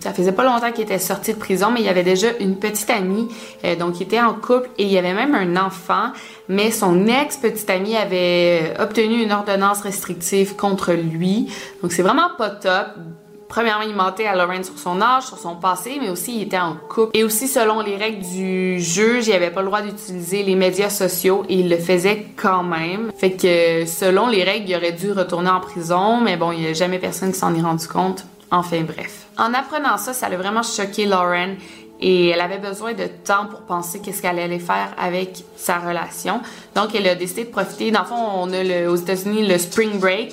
Ça 0.01 0.13
faisait 0.13 0.33
pas 0.33 0.45
longtemps 0.45 0.71
qu'il 0.73 0.85
était 0.85 0.99
sorti 0.99 1.33
de 1.35 1.39
prison, 1.39 1.71
mais 1.73 1.83
il 1.83 1.89
avait 1.89 2.05
déjà 2.05 2.29
une 2.39 2.57
petite 2.57 2.91
amie, 2.91 3.29
euh, 3.65 3.75
donc 3.77 4.01
il 4.01 4.05
était 4.05 4.21
en 4.21 4.35
couple 4.35 4.71
et 4.79 4.85
il 4.85 4.93
y 4.93 4.99
avait 4.99 5.15
même 5.15 5.35
un 5.35 5.57
enfant, 5.57 6.13
mais 6.49 6.71
son 6.71 7.07
ex-petite 7.07 7.69
amie 7.69 7.97
avait 7.97 8.75
euh, 8.79 8.83
obtenu 8.83 9.23
une 9.23 9.33
ordonnance 9.33 9.81
restrictive 9.81 10.57
contre 10.57 10.93
lui. 10.93 11.53
Donc 11.83 11.93
c'est 11.93 12.03
vraiment 12.03 12.31
pas 12.39 12.51
top. 12.51 12.87
Premièrement, 13.49 13.83
il 13.83 13.97
mentait 13.97 14.27
à 14.27 14.37
Lauren 14.37 14.63
sur 14.63 14.79
son 14.79 15.03
âge, 15.03 15.25
sur 15.25 15.37
son 15.37 15.57
passé, 15.57 15.99
mais 16.01 16.09
aussi 16.09 16.37
il 16.37 16.43
était 16.43 16.61
en 16.61 16.77
couple. 16.77 17.11
Et 17.19 17.25
aussi, 17.25 17.49
selon 17.49 17.81
les 17.81 17.97
règles 17.97 18.25
du 18.25 18.79
juge, 18.79 19.27
il 19.27 19.33
avait 19.33 19.51
pas 19.51 19.63
le 19.63 19.67
droit 19.67 19.83
d'utiliser 19.83 20.45
les 20.45 20.55
médias 20.55 20.89
sociaux 20.89 21.43
et 21.49 21.55
il 21.57 21.69
le 21.69 21.77
faisait 21.77 22.27
quand 22.37 22.63
même. 22.63 23.11
Fait 23.17 23.33
que 23.33 23.87
selon 23.87 24.29
les 24.29 24.45
règles, 24.45 24.71
il 24.71 24.77
aurait 24.77 24.93
dû 24.93 25.11
retourner 25.11 25.51
en 25.51 25.59
prison, 25.59 26.21
mais 26.21 26.37
bon, 26.37 26.53
il 26.53 26.63
y 26.63 26.69
a 26.69 26.75
jamais 26.75 27.01
personne 27.01 27.33
qui 27.33 27.39
s'en 27.41 27.53
est 27.53 27.61
rendu 27.61 27.89
compte. 27.89 28.25
Enfin 28.53 28.83
bref. 28.83 29.27
En 29.41 29.55
apprenant 29.55 29.97
ça, 29.97 30.13
ça 30.13 30.27
a 30.27 30.37
vraiment 30.37 30.63
choqué 30.63 31.07
Lauren 31.07 31.55
et 31.99 32.29
elle 32.29 32.43
avait 32.43 32.59
besoin 32.59 32.93
de 32.93 33.07
temps 33.07 33.47
pour 33.47 33.61
penser 33.61 34.01
qu'est-ce 34.01 34.21
qu'elle 34.21 34.39
allait 34.39 34.59
faire 34.59 34.95
avec 34.99 35.45
sa 35.57 35.79
relation. 35.79 36.43
Donc 36.75 36.95
elle 36.95 37.09
a 37.09 37.15
décidé 37.15 37.45
de 37.45 37.51
profiter. 37.51 37.91
Dans 37.91 38.01
le 38.01 38.07
fond, 38.07 38.23
on 38.37 38.53
a 38.53 38.87
aux 38.87 38.97
États-Unis 38.97 39.49
le 39.49 39.57
spring 39.57 39.99
break 39.99 40.31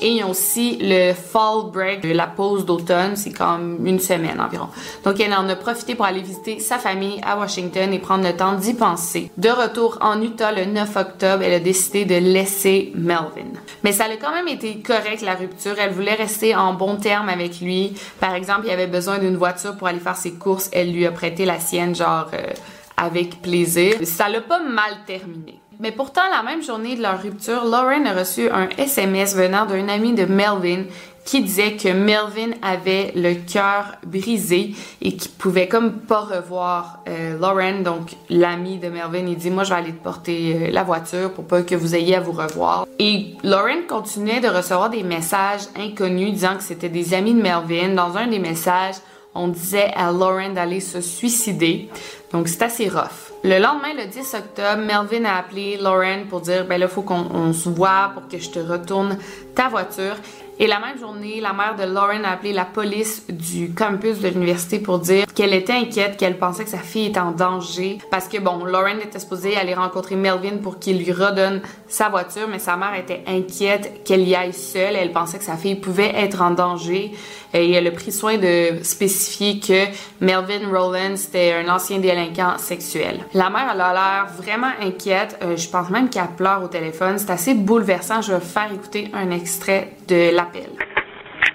et 0.00 0.12
ils 0.12 0.24
ont 0.24 0.30
aussi 0.30 0.78
le 0.80 1.12
fall 1.12 1.70
break, 1.72 2.04
la 2.04 2.26
pause 2.26 2.64
d'automne, 2.64 3.16
c'est 3.16 3.32
comme 3.32 3.86
une 3.86 4.00
semaine 4.00 4.40
environ. 4.40 4.68
Donc 5.04 5.20
elle 5.20 5.34
en 5.34 5.48
a 5.48 5.56
profité 5.56 5.94
pour 5.94 6.04
aller 6.04 6.22
visiter 6.22 6.58
sa 6.60 6.78
famille 6.78 7.20
à 7.22 7.38
Washington 7.38 7.92
et 7.92 7.98
prendre 7.98 8.24
le 8.24 8.36
temps 8.36 8.54
d'y 8.54 8.74
penser. 8.74 9.30
De 9.36 9.48
retour 9.48 9.98
en 10.00 10.20
Utah 10.20 10.52
le 10.52 10.64
9 10.64 10.96
octobre, 10.96 11.42
elle 11.42 11.54
a 11.54 11.60
décidé 11.60 12.04
de 12.04 12.16
laisser 12.16 12.92
Melvin. 12.94 13.52
Mais 13.84 13.92
ça 13.92 14.04
a 14.04 14.16
quand 14.16 14.32
même 14.32 14.48
été 14.48 14.80
correct 14.80 15.22
la 15.22 15.34
rupture. 15.34 15.74
Elle 15.78 15.92
voulait 15.92 16.14
rester 16.14 16.54
en 16.54 16.74
bon 16.74 16.96
terme 16.96 17.28
avec 17.28 17.60
lui. 17.60 17.94
Par 18.20 18.34
exemple, 18.34 18.62
il 18.66 18.70
avait 18.70 18.86
besoin 18.86 19.18
d'une 19.18 19.36
voiture 19.36 19.76
pour 19.76 19.88
aller 19.88 20.00
faire 20.00 20.16
ses 20.16 20.34
courses. 20.34 20.70
Elle 20.72 20.92
lui 20.92 21.06
a 21.06 21.12
prêté 21.12 21.44
la 21.44 21.60
sienne, 21.60 21.94
genre 21.94 22.28
euh, 22.34 22.52
avec 22.96 23.40
plaisir. 23.42 23.94
Ça 24.04 24.28
l'a 24.28 24.40
pas 24.40 24.60
mal 24.60 24.92
terminé. 25.06 25.60
Mais 25.80 25.92
pourtant, 25.92 26.22
la 26.32 26.42
même 26.42 26.62
journée 26.62 26.96
de 26.96 27.02
leur 27.02 27.22
rupture, 27.22 27.64
Lauren 27.64 28.04
a 28.06 28.12
reçu 28.12 28.50
un 28.50 28.68
SMS 28.76 29.36
venant 29.36 29.64
d'un 29.64 29.88
ami 29.88 30.12
de 30.12 30.24
Melvin 30.24 30.84
qui 31.24 31.42
disait 31.42 31.76
que 31.76 31.88
Melvin 31.88 32.56
avait 32.62 33.12
le 33.14 33.34
cœur 33.34 33.96
brisé 34.04 34.74
et 35.02 35.14
qu'il 35.14 35.30
pouvait 35.32 35.68
comme 35.68 35.98
pas 36.00 36.20
revoir 36.20 37.00
euh, 37.06 37.38
Lauren, 37.38 37.82
donc 37.82 38.16
l'ami 38.30 38.78
de 38.78 38.88
Melvin. 38.88 39.26
Il 39.26 39.36
dit 39.36 39.50
moi 39.50 39.62
je 39.62 39.68
vais 39.68 39.76
aller 39.76 39.92
te 39.92 40.02
porter 40.02 40.56
euh, 40.56 40.70
la 40.72 40.82
voiture 40.82 41.32
pour 41.32 41.44
pas 41.44 41.62
que 41.62 41.74
vous 41.74 41.94
ayez 41.94 42.16
à 42.16 42.20
vous 42.20 42.32
revoir. 42.32 42.86
Et 42.98 43.34
Lauren 43.44 43.82
continuait 43.86 44.40
de 44.40 44.48
recevoir 44.48 44.88
des 44.90 45.02
messages 45.02 45.68
inconnus 45.76 46.32
disant 46.32 46.56
que 46.56 46.62
c'était 46.62 46.88
des 46.88 47.12
amis 47.12 47.34
de 47.34 47.42
Melvin. 47.42 47.94
Dans 47.94 48.16
un 48.16 48.26
des 48.26 48.38
messages, 48.38 48.96
on 49.34 49.48
disait 49.48 49.92
à 49.94 50.10
Lauren 50.10 50.54
d'aller 50.54 50.80
se 50.80 51.02
suicider. 51.02 51.90
Donc 52.32 52.48
c'est 52.48 52.62
assez 52.62 52.88
rough. 52.88 53.27
Le 53.50 53.58
lendemain, 53.58 53.94
le 53.96 54.04
10 54.04 54.34
octobre, 54.34 54.82
Melvin 54.82 55.24
a 55.24 55.38
appelé 55.38 55.78
Lauren 55.78 56.26
pour 56.28 56.42
dire 56.42 56.66
ben 56.66 56.78
là, 56.78 56.86
faut 56.86 57.00
qu'on 57.00 57.54
se 57.54 57.70
voit 57.70 58.10
pour 58.12 58.28
que 58.28 58.38
je 58.38 58.50
te 58.50 58.58
retourne 58.58 59.16
ta 59.54 59.70
voiture. 59.70 60.16
Et 60.60 60.66
la 60.66 60.80
même 60.80 60.98
journée, 60.98 61.40
la 61.40 61.52
mère 61.52 61.76
de 61.76 61.84
Lauren 61.84 62.24
a 62.24 62.32
appelé 62.32 62.52
la 62.52 62.64
police 62.64 63.24
du 63.28 63.72
campus 63.72 64.18
de 64.18 64.26
l'université 64.26 64.80
pour 64.80 64.98
dire 64.98 65.24
qu'elle 65.32 65.54
était 65.54 65.72
inquiète, 65.72 66.16
qu'elle 66.16 66.36
pensait 66.36 66.64
que 66.64 66.70
sa 66.70 66.78
fille 66.78 67.06
était 67.06 67.20
en 67.20 67.30
danger. 67.30 67.98
Parce 68.10 68.26
que, 68.26 68.38
bon, 68.38 68.64
Lauren 68.64 68.98
était 68.98 69.20
supposée 69.20 69.56
aller 69.56 69.74
rencontrer 69.74 70.16
Melvin 70.16 70.56
pour 70.60 70.80
qu'il 70.80 70.98
lui 70.98 71.12
redonne 71.12 71.60
sa 71.86 72.08
voiture, 72.08 72.48
mais 72.50 72.58
sa 72.58 72.76
mère 72.76 72.94
était 72.98 73.22
inquiète 73.28 74.02
qu'elle 74.04 74.26
y 74.26 74.34
aille 74.34 74.52
seule. 74.52 74.96
Elle 74.96 75.12
pensait 75.12 75.38
que 75.38 75.44
sa 75.44 75.56
fille 75.56 75.76
pouvait 75.76 76.12
être 76.16 76.42
en 76.42 76.50
danger. 76.50 77.12
Et 77.54 77.70
elle 77.70 77.86
a 77.86 77.92
pris 77.92 78.10
soin 78.10 78.36
de 78.36 78.82
spécifier 78.82 79.60
que 79.60 79.84
Melvin 80.20 80.68
Rowland, 80.72 81.16
c'était 81.16 81.52
un 81.52 81.72
ancien 81.72 81.98
délinquant 81.98 82.58
sexuel. 82.58 83.20
La 83.32 83.48
mère, 83.48 83.70
elle 83.72 83.80
a 83.80 83.92
l'air 83.92 84.26
vraiment 84.36 84.72
inquiète. 84.82 85.38
Euh, 85.42 85.56
je 85.56 85.68
pense 85.68 85.88
même 85.88 86.10
qu'elle 86.10 86.26
pleure 86.36 86.64
au 86.64 86.68
téléphone. 86.68 87.16
C'est 87.18 87.30
assez 87.30 87.54
bouleversant. 87.54 88.22
Je 88.22 88.32
vais 88.32 88.40
faire 88.40 88.72
écouter 88.72 89.08
un 89.14 89.30
extrait 89.30 89.92
de 90.08 90.32
la 90.32 90.50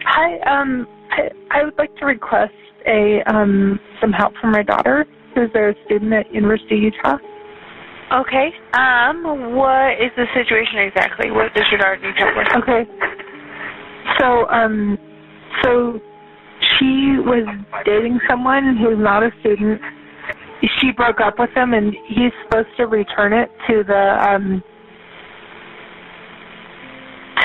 Hi, 0.05 0.37
um, 0.41 0.87
I, 1.09 1.29
I 1.51 1.63
would 1.65 1.77
like 1.77 1.93
to 1.97 2.05
request 2.05 2.53
a 2.85 3.21
um, 3.25 3.79
some 3.99 4.13
help 4.13 4.33
from 4.39 4.51
my 4.51 4.61
daughter, 4.61 5.05
who's 5.33 5.49
a 5.55 5.73
student 5.85 6.13
at 6.13 6.33
University 6.33 6.75
of 6.75 6.93
Utah. 6.93 7.17
Okay. 8.13 8.53
Um, 8.73 9.55
what 9.55 9.93
is 9.93 10.11
the 10.15 10.25
situation 10.35 10.79
exactly? 10.79 11.31
What 11.31 11.53
does 11.55 11.65
your 11.71 11.79
daughter 11.79 11.97
need 11.97 12.15
help 12.15 12.37
with? 12.37 12.47
Okay. 12.61 12.85
So, 14.19 14.47
um, 14.49 14.99
so 15.63 15.99
she 16.77 17.17
was 17.17 17.47
dating 17.85 18.19
someone 18.29 18.77
who's 18.77 18.99
not 18.99 19.23
a 19.23 19.31
student. 19.39 19.81
She 20.79 20.91
broke 20.91 21.19
up 21.19 21.39
with 21.39 21.49
him, 21.55 21.73
and 21.73 21.95
he's 22.07 22.31
supposed 22.43 22.69
to 22.77 22.85
return 22.85 23.33
it 23.33 23.49
to 23.67 23.83
the 23.83 24.29
um, 24.29 24.63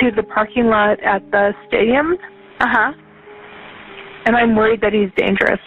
to 0.00 0.10
the 0.14 0.22
parking 0.22 0.66
lot 0.66 1.02
at 1.02 1.22
the 1.30 1.52
stadium. 1.66 2.16
Uh 2.60 2.66
huh. 2.68 2.92
And 4.26 4.36
I'm 4.36 4.54
worried 4.54 4.80
that 4.82 4.92
he's 4.92 5.10
dangerous. 5.16 5.60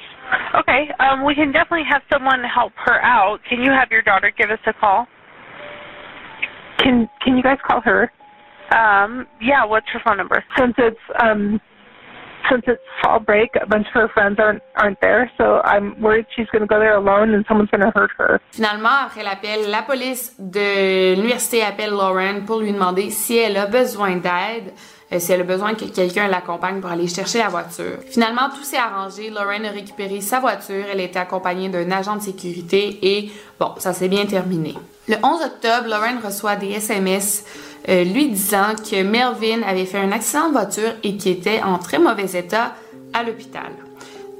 Okay. 0.55 0.89
Um, 1.00 1.25
we 1.25 1.35
can 1.35 1.51
definitely 1.51 1.85
have 1.89 2.01
someone 2.11 2.43
help 2.43 2.73
her 2.85 3.01
out. 3.01 3.39
Can 3.50 3.61
you 3.61 3.71
have 3.71 3.89
your 3.91 4.01
daughter 4.01 4.31
give 4.38 4.50
us 4.50 4.59
a 4.67 4.73
call? 4.73 5.07
Can 6.79 7.09
Can 7.23 7.38
you 7.38 7.43
guys 7.43 7.57
call 7.67 7.81
her? 7.81 8.11
Um, 8.75 9.27
yeah. 9.41 9.65
What's 9.65 9.88
her 9.93 10.01
phone 10.05 10.17
number? 10.17 10.43
Since 10.57 10.75
it's 10.77 10.97
um 11.21 11.59
since 12.50 12.63
it's 12.67 12.81
fall 13.01 13.19
break, 13.19 13.50
a 13.62 13.65
bunch 13.65 13.88
of 13.88 13.93
her 13.93 14.07
friends 14.10 14.39
aren't 14.39 14.62
aren't 14.75 15.00
there, 15.01 15.29
so 15.38 15.62
I'm 15.63 16.00
worried 16.01 16.25
she's 16.36 16.48
going 16.51 16.62
to 16.62 16.67
go 16.67 16.79
there 16.79 16.95
alone 16.95 17.33
and 17.33 17.45
someone's 17.48 17.69
going 17.69 17.81
to 17.81 17.91
hurt 17.95 18.12
her. 18.17 18.39
Finalement, 18.51 19.05
après 19.05 19.24
l'appel, 19.24 19.69
la 19.69 19.81
police 19.81 20.36
de 20.39 21.15
l'université 21.15 21.63
appelle 21.63 21.91
Lauren 21.91 22.45
pour 22.45 22.60
lui 22.60 22.71
demander 22.71 23.10
si 23.10 23.38
elle 23.38 23.57
a 23.57 23.65
besoin 23.65 24.17
d'aide. 24.17 24.74
Euh, 25.13 25.19
si 25.19 25.33
elle 25.33 25.41
a 25.41 25.43
besoin 25.43 25.74
que 25.74 25.86
quelqu'un 25.86 26.27
l'accompagne 26.29 26.79
pour 26.79 26.89
aller 26.89 27.07
chercher 27.07 27.39
la 27.39 27.50
voiture. 27.50 27.98
Finalement, 28.10 28.50
tout 28.50 28.63
s'est 28.63 28.77
arrangé. 28.77 29.29
Lauren 29.29 29.65
a 29.65 29.71
récupéré 29.71 30.21
sa 30.21 30.39
voiture. 30.39 30.86
Elle 30.89 31.01
était 31.01 31.19
accompagnée 31.19 31.67
d'un 31.67 31.91
agent 31.91 32.15
de 32.15 32.21
sécurité 32.21 32.98
et 33.01 33.31
bon, 33.60 33.74
ça 33.77 33.91
s'est 33.91 34.07
bien 34.07 34.25
terminé. 34.25 34.74
Le 35.10 35.15
11 35.21 35.41
octobre, 35.43 35.89
Lauren 35.89 36.19
reçoit 36.24 36.55
des 36.55 36.71
SMS 36.71 37.43
euh, 37.89 38.03
lui 38.03 38.29
disant 38.29 38.73
que 38.75 39.03
Melvin 39.03 39.61
avait 39.67 39.85
fait 39.85 40.00
un 40.00 40.11
accident 40.11 40.47
de 40.47 40.53
voiture 40.53 40.93
et 41.03 41.17
qu'il 41.17 41.31
était 41.31 41.61
en 41.61 41.77
très 41.77 42.00
mauvais 42.00 42.38
état 42.38 42.73
à 43.13 43.23
l'hôpital. 43.23 43.71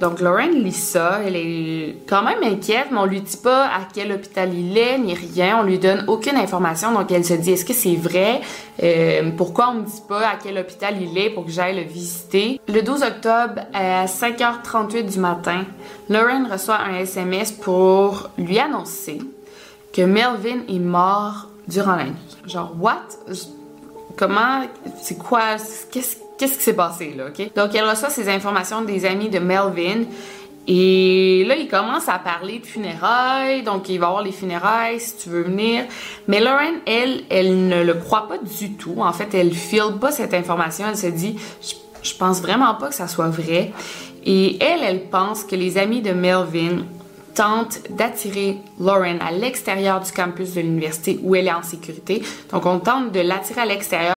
Donc 0.02 0.20
Lauren 0.20 0.50
lit 0.50 0.72
ça, 0.72 1.20
elle 1.24 1.36
est 1.36 1.96
quand 2.10 2.24
même 2.24 2.42
inquiète, 2.42 2.88
mais 2.92 2.98
on 2.98 3.06
lui 3.06 3.22
dit 3.22 3.38
pas 3.38 3.66
à 3.66 3.82
quel 3.94 4.12
hôpital 4.12 4.52
il 4.52 4.76
est, 4.76 4.98
ni 4.98 5.14
rien, 5.14 5.60
on 5.60 5.64
lui 5.64 5.78
donne 5.78 6.06
aucune 6.08 6.38
information, 6.38 6.92
donc 6.92 7.12
elle 7.12 7.24
se 7.24 7.36
dit 7.36 7.52
est-ce 7.52 7.66
que 7.66 7.74
c'est 7.74 7.96
vrai, 7.96 8.42
euh, 8.82 9.30
pourquoi 9.38 9.70
on 9.70 9.74
me 9.76 9.86
dit 9.86 10.02
pas 10.10 10.22
à 10.22 10.38
quel 10.42 10.58
hôpital 10.58 10.96
il 11.00 11.16
est 11.20 11.30
pour 11.30 11.46
que 11.46 11.52
j'aille 11.52 11.76
le 11.76 11.84
visiter? 11.84 12.60
Le 12.68 12.82
12 12.82 13.04
octobre 13.04 13.62
à 13.76 14.08
5h38 14.08 15.04
du 15.04 15.20
matin, 15.20 15.66
Lauren 16.10 16.48
reçoit 16.52 16.80
un 16.80 16.96
SMS 16.96 17.52
pour 17.52 18.32
lui 18.40 18.58
annoncer 18.58 19.20
que 19.94 20.02
Melvin 20.02 20.62
est 20.68 20.80
mort 20.80 21.48
durant 21.72 21.96
la 21.96 22.06
nuit. 22.06 22.14
Genre, 22.46 22.74
what? 22.80 23.08
Comment? 24.18 24.66
C'est 25.02 25.18
quoi? 25.18 25.56
Qu'est-ce 25.92 26.18
qui 26.38 26.64
s'est 26.64 26.76
passé 26.76 27.14
là, 27.16 27.28
OK? 27.28 27.54
Donc, 27.56 27.74
elle 27.76 27.90
reçoit 27.90 28.10
ces 28.10 28.30
informations 28.30 28.82
des 28.82 29.06
amis 29.06 29.30
de 29.30 29.40
Melvin. 29.40 30.04
Et 30.68 31.44
là, 31.48 31.56
il 31.56 31.68
commence 31.68 32.08
à 32.08 32.20
parler 32.20 32.60
de 32.60 32.66
funérailles, 32.66 33.64
donc 33.64 33.90
il 33.90 34.00
va 34.00 34.08
avoir 34.08 34.22
les 34.22 34.32
funérailles 34.32 35.00
si 35.00 35.18
tu 35.18 35.30
veux 35.30 35.42
venir. 35.42 35.86
Mais 36.28 36.40
Lauren, 36.40 36.76
elle, 36.86 37.24
elle 37.32 37.68
ne 37.68 37.84
le 37.84 37.96
croit 37.96 38.28
pas 38.28 38.38
du 38.38 38.74
tout. 38.74 38.98
En 39.00 39.12
fait, 39.12 39.34
elle 39.34 39.54
file 39.54 39.98
pas 40.00 40.12
cette 40.12 40.36
information. 40.36 40.86
Elle 40.88 40.98
se 40.98 41.08
dit, 41.08 41.36
je, 41.62 41.74
je 42.04 42.16
pense 42.16 42.42
vraiment 42.42 42.76
pas 42.76 42.90
que 42.90 42.96
ça 42.96 43.08
soit 43.08 43.30
vrai. 43.30 43.72
Et 44.24 44.64
elle, 44.64 44.84
elle 44.84 45.10
pense 45.10 45.44
que 45.44 45.56
les 45.56 45.80
amis 45.80 46.02
de 46.02 46.12
Melvin 46.12 46.84
tente 47.34 47.80
d'attirer 47.90 48.60
Lauren 48.80 49.20
à 49.20 49.32
l'extérieur 49.32 50.00
du 50.00 50.12
campus 50.12 50.54
de 50.54 50.62
l'université 50.62 51.20
où 51.22 51.36
elle 51.36 51.48
est 51.48 51.54
en 51.54 51.64
sécurité. 51.64 52.24
Donc, 52.52 52.66
on 52.66 52.80
tente 52.80 53.12
de 53.12 53.20
l'attirer 53.20 53.62
à 53.62 53.66
l'extérieur. 53.66 54.14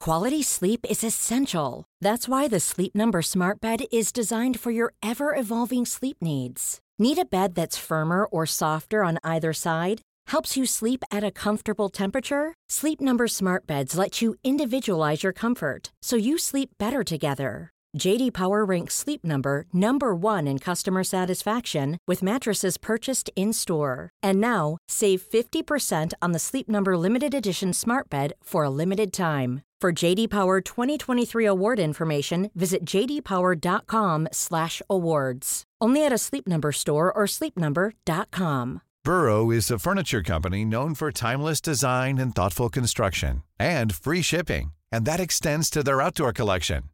Quality 0.00 0.42
sleep 0.42 0.84
is 0.90 1.04
essential. 1.04 1.84
That's 2.00 2.28
why 2.28 2.48
the 2.48 2.58
Sleep 2.58 2.92
Number 2.92 3.22
Smart 3.22 3.60
Bed 3.60 3.84
is 3.92 4.10
designed 4.10 4.58
for 4.58 4.72
your 4.72 4.94
ever 5.00 5.32
evolving 5.32 5.86
sleep 5.86 6.16
needs. 6.20 6.80
Need 6.98 7.18
a 7.18 7.24
bed 7.24 7.54
that's 7.54 7.78
firmer 7.78 8.24
or 8.24 8.44
softer 8.44 9.04
on 9.04 9.18
either 9.22 9.52
side? 9.52 10.00
Helps 10.26 10.56
you 10.56 10.66
sleep 10.66 11.04
at 11.12 11.22
a 11.22 11.30
comfortable 11.30 11.88
temperature? 11.88 12.54
Sleep 12.68 13.00
Number 13.00 13.28
Smart 13.28 13.68
Beds 13.68 13.96
let 13.96 14.20
you 14.20 14.34
individualize 14.42 15.22
your 15.22 15.32
comfort 15.32 15.92
so 16.02 16.16
you 16.16 16.36
sleep 16.36 16.70
better 16.78 17.04
together. 17.04 17.70
JD 17.96 18.32
Power 18.32 18.64
ranks 18.64 18.94
Sleep 18.94 19.24
Number 19.24 19.66
number 19.72 20.14
1 20.14 20.46
in 20.48 20.58
customer 20.58 21.04
satisfaction 21.04 21.98
with 22.08 22.22
mattresses 22.22 22.78
purchased 22.78 23.30
in-store. 23.36 24.10
And 24.22 24.40
now, 24.40 24.78
save 24.88 25.22
50% 25.22 26.12
on 26.20 26.32
the 26.32 26.38
Sleep 26.38 26.68
Number 26.68 26.96
limited 26.96 27.34
edition 27.34 27.72
Smart 27.72 28.08
Bed 28.08 28.32
for 28.42 28.64
a 28.64 28.70
limited 28.70 29.12
time. 29.12 29.62
For 29.80 29.92
JD 29.92 30.30
Power 30.30 30.60
2023 30.60 31.44
award 31.44 31.80
information, 31.80 32.50
visit 32.54 32.84
jdpower.com/awards. 32.84 35.62
Only 35.80 36.06
at 36.06 36.12
a 36.12 36.18
Sleep 36.18 36.46
Number 36.46 36.72
store 36.72 37.12
or 37.12 37.24
sleepnumber.com. 37.26 38.80
Burrow 39.04 39.50
is 39.50 39.68
a 39.72 39.80
furniture 39.80 40.22
company 40.22 40.64
known 40.64 40.94
for 40.94 41.10
timeless 41.10 41.60
design 41.60 42.18
and 42.18 42.32
thoughtful 42.32 42.68
construction 42.68 43.42
and 43.58 43.92
free 43.92 44.22
shipping, 44.22 44.72
and 44.92 45.04
that 45.04 45.18
extends 45.18 45.68
to 45.70 45.82
their 45.82 46.00
outdoor 46.00 46.32
collection. 46.32 46.84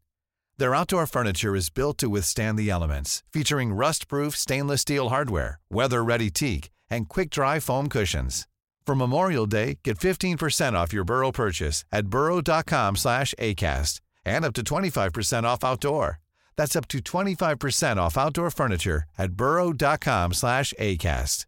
Their 0.58 0.74
outdoor 0.74 1.06
furniture 1.06 1.54
is 1.54 1.70
built 1.70 1.98
to 1.98 2.10
withstand 2.10 2.58
the 2.58 2.68
elements, 2.68 3.22
featuring 3.32 3.72
rust-proof 3.72 4.36
stainless 4.36 4.80
steel 4.80 5.10
hardware, 5.10 5.60
weather-ready 5.70 6.30
teak, 6.30 6.70
and 6.90 7.08
quick-dry 7.08 7.60
foam 7.60 7.88
cushions. 7.88 8.48
For 8.84 8.96
Memorial 8.96 9.46
Day, 9.46 9.78
get 9.84 9.98
15% 9.98 10.72
off 10.72 10.92
your 10.92 11.04
Burrow 11.04 11.30
purchase 11.30 11.84
at 11.92 12.08
burrow.com 12.08 12.96
slash 12.96 13.34
ACAST 13.38 14.00
and 14.24 14.44
up 14.44 14.54
to 14.54 14.62
25% 14.62 15.44
off 15.44 15.62
outdoor. 15.62 16.18
That's 16.56 16.74
up 16.74 16.88
to 16.88 16.98
25% 16.98 17.98
off 17.98 18.18
outdoor 18.18 18.50
furniture 18.50 19.04
at 19.16 19.32
burrow.com 19.34 20.32
slash 20.32 20.74
ACAST. 20.80 21.44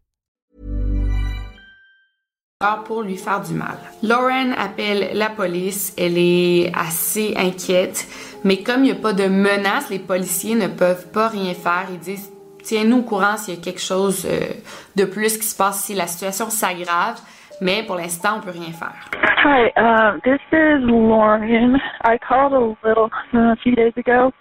pour 2.85 3.03
lui 3.03 3.17
faire 3.17 3.41
du 3.41 3.53
mal. 3.53 3.77
Lauren 4.03 4.53
appelle 4.53 5.17
la 5.17 5.29
police, 5.29 5.93
elle 5.97 6.17
est 6.17 6.71
assez 6.73 7.33
inquiète, 7.35 8.07
mais 8.43 8.63
comme 8.63 8.83
il 8.83 8.91
n'y 8.93 8.97
a 8.97 9.01
pas 9.01 9.13
de 9.13 9.27
menace, 9.27 9.89
les 9.89 9.99
policiers 9.99 10.55
ne 10.55 10.67
peuvent 10.67 11.11
pas 11.11 11.27
rien 11.27 11.53
faire. 11.53 11.85
Ils 11.91 11.99
disent 11.99 12.31
tiens-nous 12.63 12.99
au 12.99 13.03
courant 13.03 13.37
s'il 13.37 13.55
y 13.55 13.57
a 13.57 13.61
quelque 13.61 13.81
chose 13.81 14.25
euh, 14.25 14.53
de 14.95 15.05
plus 15.05 15.37
qui 15.37 15.45
se 15.45 15.55
passe, 15.57 15.85
si 15.85 15.93
la 15.93 16.07
situation 16.07 16.49
s'aggrave, 16.49 17.19
mais 17.61 17.83
pour 17.85 17.95
l'instant, 17.95 18.37
on 18.37 18.41
peut 18.41 18.51
rien 18.51 18.71
faire. 18.71 18.95
Hi, 19.43 19.71
uh, 19.77 20.19
this 20.23 20.39
is 20.51 20.83
Lauren. 20.85 21.77
I 22.03 22.17
called 22.17 22.53
a 22.53 22.87
little 22.87 23.09
a 23.33 23.55
few 23.57 23.75
days 23.75 23.93
ago 23.97 24.31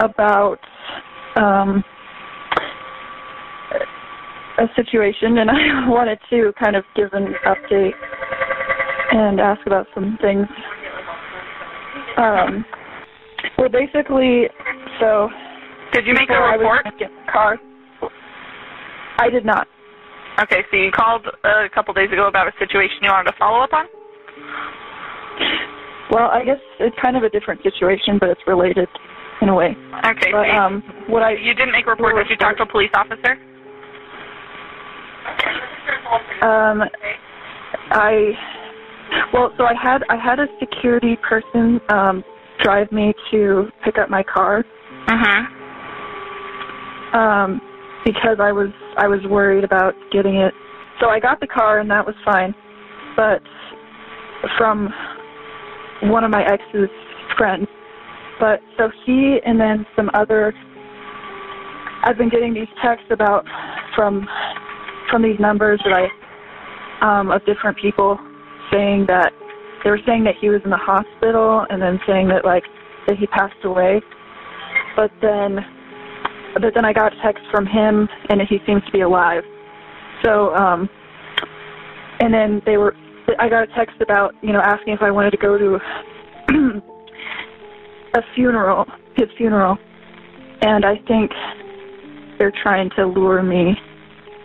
about 0.00 0.58
um, 1.36 1.82
a 4.58 4.66
situation, 4.74 5.38
and 5.38 5.50
I 5.50 5.88
wanted 5.88 6.18
to 6.30 6.52
kind 6.62 6.76
of 6.76 6.84
give 6.94 7.12
an 7.12 7.34
update 7.46 7.94
and 9.12 9.40
ask 9.40 9.60
about 9.66 9.86
some 9.94 10.18
things. 10.20 10.46
Um, 12.16 12.64
well, 13.58 13.68
basically, 13.68 14.48
so. 15.00 15.28
Did 15.92 16.06
you 16.06 16.14
make 16.14 16.30
a 16.30 16.40
report? 16.40 16.86
I 16.86 17.30
car. 17.30 17.58
I 19.18 19.28
did 19.28 19.44
not. 19.44 19.68
Okay, 20.40 20.64
so 20.70 20.76
you 20.76 20.90
called 20.90 21.26
a 21.44 21.68
couple 21.74 21.92
days 21.92 22.10
ago 22.10 22.26
about 22.26 22.48
a 22.48 22.52
situation 22.58 22.96
you 23.02 23.10
wanted 23.10 23.30
to 23.30 23.36
follow 23.38 23.60
up 23.60 23.72
on? 23.72 23.86
Well, 26.10 26.30
I 26.30 26.44
guess 26.44 26.58
it's 26.80 26.96
kind 27.00 27.16
of 27.16 27.22
a 27.22 27.30
different 27.30 27.62
situation, 27.62 28.18
but 28.18 28.30
it's 28.30 28.40
related 28.46 28.88
in 29.40 29.48
a 29.48 29.54
way. 29.54 29.76
Okay, 30.04 30.32
But 30.32 30.32
so 30.32 30.42
you, 30.42 30.52
um, 30.52 30.82
what 31.08 31.22
I 31.22 31.32
you 31.32 31.54
didn't 31.54 31.72
make 31.72 31.86
a 31.86 31.90
report. 31.90 32.16
Did 32.16 32.30
you 32.30 32.36
talk 32.36 32.56
to 32.58 32.62
a 32.62 32.66
police 32.66 32.90
officer? 32.94 33.36
Um, 36.42 36.82
I 37.90 38.32
well, 39.32 39.52
so 39.56 39.64
I 39.64 39.74
had 39.74 40.02
I 40.08 40.16
had 40.16 40.38
a 40.38 40.46
security 40.58 41.16
person 41.16 41.80
um, 41.88 42.24
drive 42.62 42.90
me 42.92 43.12
to 43.30 43.68
pick 43.84 43.98
up 43.98 44.08
my 44.08 44.22
car 44.22 44.64
Mhm. 45.08 45.46
um, 47.14 47.60
because 48.04 48.40
I 48.40 48.52
was 48.52 48.70
I 48.96 49.08
was 49.08 49.24
worried 49.26 49.64
about 49.64 49.94
getting 50.10 50.36
it. 50.36 50.54
So 51.00 51.08
I 51.08 51.18
got 51.18 51.40
the 51.40 51.46
car 51.46 51.80
and 51.80 51.90
that 51.90 52.06
was 52.06 52.14
fine, 52.24 52.54
but 53.16 53.42
from 54.56 54.92
one 56.02 56.24
of 56.24 56.30
my 56.30 56.44
ex's 56.44 56.90
friends. 57.36 57.68
But 58.40 58.60
so 58.76 58.90
he 59.04 59.40
and 59.44 59.60
then 59.60 59.86
some 59.96 60.10
other. 60.14 60.52
I've 62.04 62.18
been 62.18 62.28
getting 62.28 62.52
these 62.54 62.68
texts 62.82 63.08
about 63.10 63.46
from 63.94 64.28
from 65.10 65.22
these 65.22 65.38
numbers 65.38 65.80
that 65.84 65.92
I 65.92 66.08
um, 67.02 67.30
of 67.30 67.44
different 67.44 67.76
people 67.78 68.18
saying 68.72 69.06
that 69.06 69.32
they 69.84 69.90
were 69.90 70.00
saying 70.06 70.24
that 70.24 70.34
he 70.40 70.48
was 70.48 70.60
in 70.64 70.70
the 70.70 70.76
hospital 70.76 71.66
and 71.70 71.80
then 71.80 71.98
saying 72.06 72.28
that 72.28 72.44
like 72.44 72.64
that 73.06 73.16
he 73.18 73.26
passed 73.26 73.64
away. 73.64 74.00
But 74.96 75.10
then 75.20 75.58
but 76.54 76.74
then 76.74 76.84
I 76.84 76.92
got 76.92 77.12
a 77.12 77.16
text 77.22 77.42
from 77.50 77.66
him 77.66 78.08
and 78.28 78.40
he 78.42 78.58
seems 78.66 78.84
to 78.84 78.92
be 78.92 79.00
alive. 79.00 79.42
So 80.24 80.54
um 80.54 80.88
and 82.20 82.32
then 82.32 82.62
they 82.64 82.76
were 82.76 82.94
I 83.38 83.48
got 83.48 83.62
a 83.62 83.74
text 83.74 84.00
about, 84.00 84.34
you 84.42 84.52
know, 84.52 84.60
asking 84.60 84.94
if 84.94 85.02
I 85.02 85.10
wanted 85.10 85.30
to 85.30 85.36
go 85.36 85.56
to 85.56 85.78
a 88.14 88.20
funeral, 88.34 88.84
his 89.16 89.28
funeral. 89.36 89.78
And 90.62 90.84
I 90.84 90.96
think 91.08 91.30
they're 92.38 92.52
trying 92.62 92.90
to 92.96 93.06
lure 93.06 93.42
me 93.42 93.74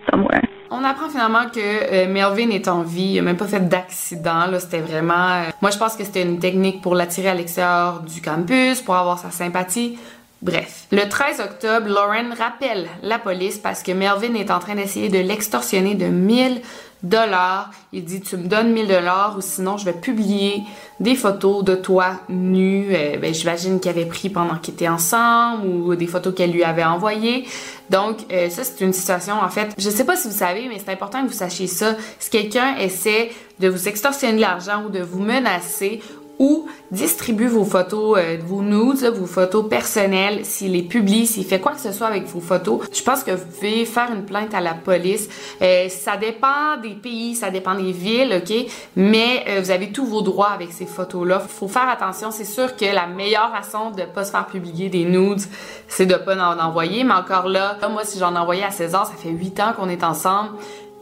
somewhere. 0.10 0.47
On 0.70 0.84
apprend 0.84 1.10
finalement 1.10 1.50
que 1.50 1.60
euh, 1.60 2.08
Melvin 2.08 2.50
est 2.50 2.68
en 2.68 2.82
vie, 2.82 3.14
il 3.14 3.20
a 3.20 3.22
même 3.22 3.38
pas 3.38 3.48
fait 3.48 3.68
d'accident, 3.68 4.48
là, 4.48 4.60
c'était 4.60 4.80
vraiment... 4.80 5.14
euh, 5.14 5.44
moi, 5.62 5.72
je 5.72 5.78
pense 5.78 5.96
que 5.96 6.04
c'était 6.04 6.24
une 6.24 6.40
technique 6.40 6.82
pour 6.82 6.96
l'attirer 6.96 7.30
à 7.30 7.34
l'extérieur 7.34 8.02
du 8.02 8.22
campus, 8.22 8.82
pour 8.82 8.96
avoir 8.96 9.18
sa 9.18 9.32
sympathie. 9.32 9.98
Bref. 10.42 10.86
Le 10.92 11.08
13 11.10 11.40
octobre, 11.40 11.88
Lauren 11.88 12.34
rappelle 12.38 12.88
la 13.02 13.18
police 13.18 13.58
parce 13.58 13.82
que 13.82 13.92
Melvin 13.92 14.36
est 14.36 14.52
en 14.52 14.60
train 14.60 14.76
d'essayer 14.76 15.10
de 15.10 15.18
l'extorsionner 15.18 15.96
de 15.96 16.06
1000 16.06 16.62
dollars. 17.04 17.72
Il 17.94 18.04
dit 18.04 18.22
tu 18.22 18.38
me 18.38 18.48
donnes 18.48 18.72
1000 18.72 18.88
dollars 18.88 19.36
ou 19.38 19.42
sinon 19.42 19.78
je 19.78 19.86
vais 19.86 19.94
publier 19.94 20.64
des 21.00 21.16
photos 21.16 21.64
de 21.64 21.76
toi 21.76 22.20
nu. 22.30 22.90
Euh, 22.92 23.18
ben, 23.18 23.34
j'imagine 23.34 23.80
qu'il 23.80 23.92
avait 23.92 24.06
pris 24.06 24.30
pendant 24.30 24.56
qu'ils 24.56 24.74
étaient 24.74 24.88
ensemble 24.88 25.68
ou 25.68 25.96
des 25.96 26.08
photos 26.08 26.34
qu'elle 26.34 26.52
lui 26.52 26.64
avait 26.64 26.84
envoyées. 26.84 27.46
Donc 27.90 28.18
euh, 28.32 28.50
ça 28.50 28.64
c'est 28.64 28.84
une 28.84 28.94
situation 28.94 29.36
en 29.42 29.50
fait, 29.50 29.74
je 29.78 29.90
sais 29.90 30.06
pas 30.06 30.16
si 30.16 30.28
vous 30.28 30.36
savez 30.36 30.68
mais 30.68 30.80
c'est 30.84 30.92
important 30.92 31.24
que 31.24 31.28
vous 31.28 31.38
sachiez 31.38 31.68
ça. 31.68 31.96
Si 32.20 32.30
quelqu'un 32.30 32.76
essaie 32.78 33.32
de 33.60 33.70
vous 33.70 33.88
extorsionner 33.88 34.36
de 34.36 34.42
l'argent 34.42 34.84
ou 34.86 34.90
de 34.90 35.00
vous 35.02 35.20
menacer 35.20 36.02
ou 36.40 36.68
distribue 36.92 37.48
vos 37.48 37.66
photos, 37.66 38.18
euh, 38.20 38.38
vos 38.46 38.62
nudes, 38.62 39.04
vos 39.16 39.26
photos 39.26 39.68
personnelles, 39.68 40.46
s'il 40.46 40.74
les 40.74 40.84
publie, 40.84 41.26
s'il 41.26 41.46
fait 41.46 41.60
quoi 41.60 41.74
que 41.74 41.80
ce 41.80 41.92
soit 41.92 42.08
avec 42.08 42.26
vos 42.26 42.40
photos, 42.40 42.82
je 42.94 43.02
pense 43.02 43.24
que 43.24 43.32
vous 43.32 43.46
pouvez 43.46 43.86
faire 43.86 44.12
une 44.14 44.24
plainte 44.24 44.54
à 44.54 44.62
la 44.62 44.74
police. 44.74 45.30
Euh, 45.62 45.90
ça 45.90 46.18
dépend 46.18 46.78
des 46.82 46.96
pays, 46.96 47.36
ça 47.36 47.50
dépend 47.50 47.76
des 47.76 47.92
villes, 47.92 48.42
ok, 48.44 48.56
mais 48.96 49.46
euh, 49.48 49.62
vous 49.62 49.72
avez 49.72 49.92
tous 49.92 50.06
vos 50.06 50.22
droits 50.22 50.50
avec 50.50 50.72
ces 50.72 50.86
photos-là. 50.86 51.40
Faut 51.40 51.68
faire 51.68 51.90
attention. 51.90 52.32
C'est 52.32 52.46
sûr 52.46 52.76
que 52.76 52.86
la 52.86 53.08
meilleure 53.08 53.52
façon 53.52 53.92
de 53.92 54.04
pas 54.04 54.24
se 54.24 54.32
faire 54.32 54.46
publier 54.46 54.90
des 54.90 55.06
nudes, 55.06 55.42
c'est 55.88 56.06
de 56.06 56.16
pas 56.16 56.36
en 56.36 56.60
envoyer. 56.60 57.04
Mais 57.04 57.14
encore 57.14 57.48
là, 57.48 57.78
moi 57.90 58.04
si 58.04 58.20
j'en 58.20 58.36
envoyais 58.36 58.64
à 58.64 58.72
César, 58.72 59.08
ça 59.08 59.14
fait 59.18 59.30
huit 59.30 59.60
ans 59.60 59.74
qu'on 59.76 59.90
est 59.90 60.04
ensemble. 60.04 60.52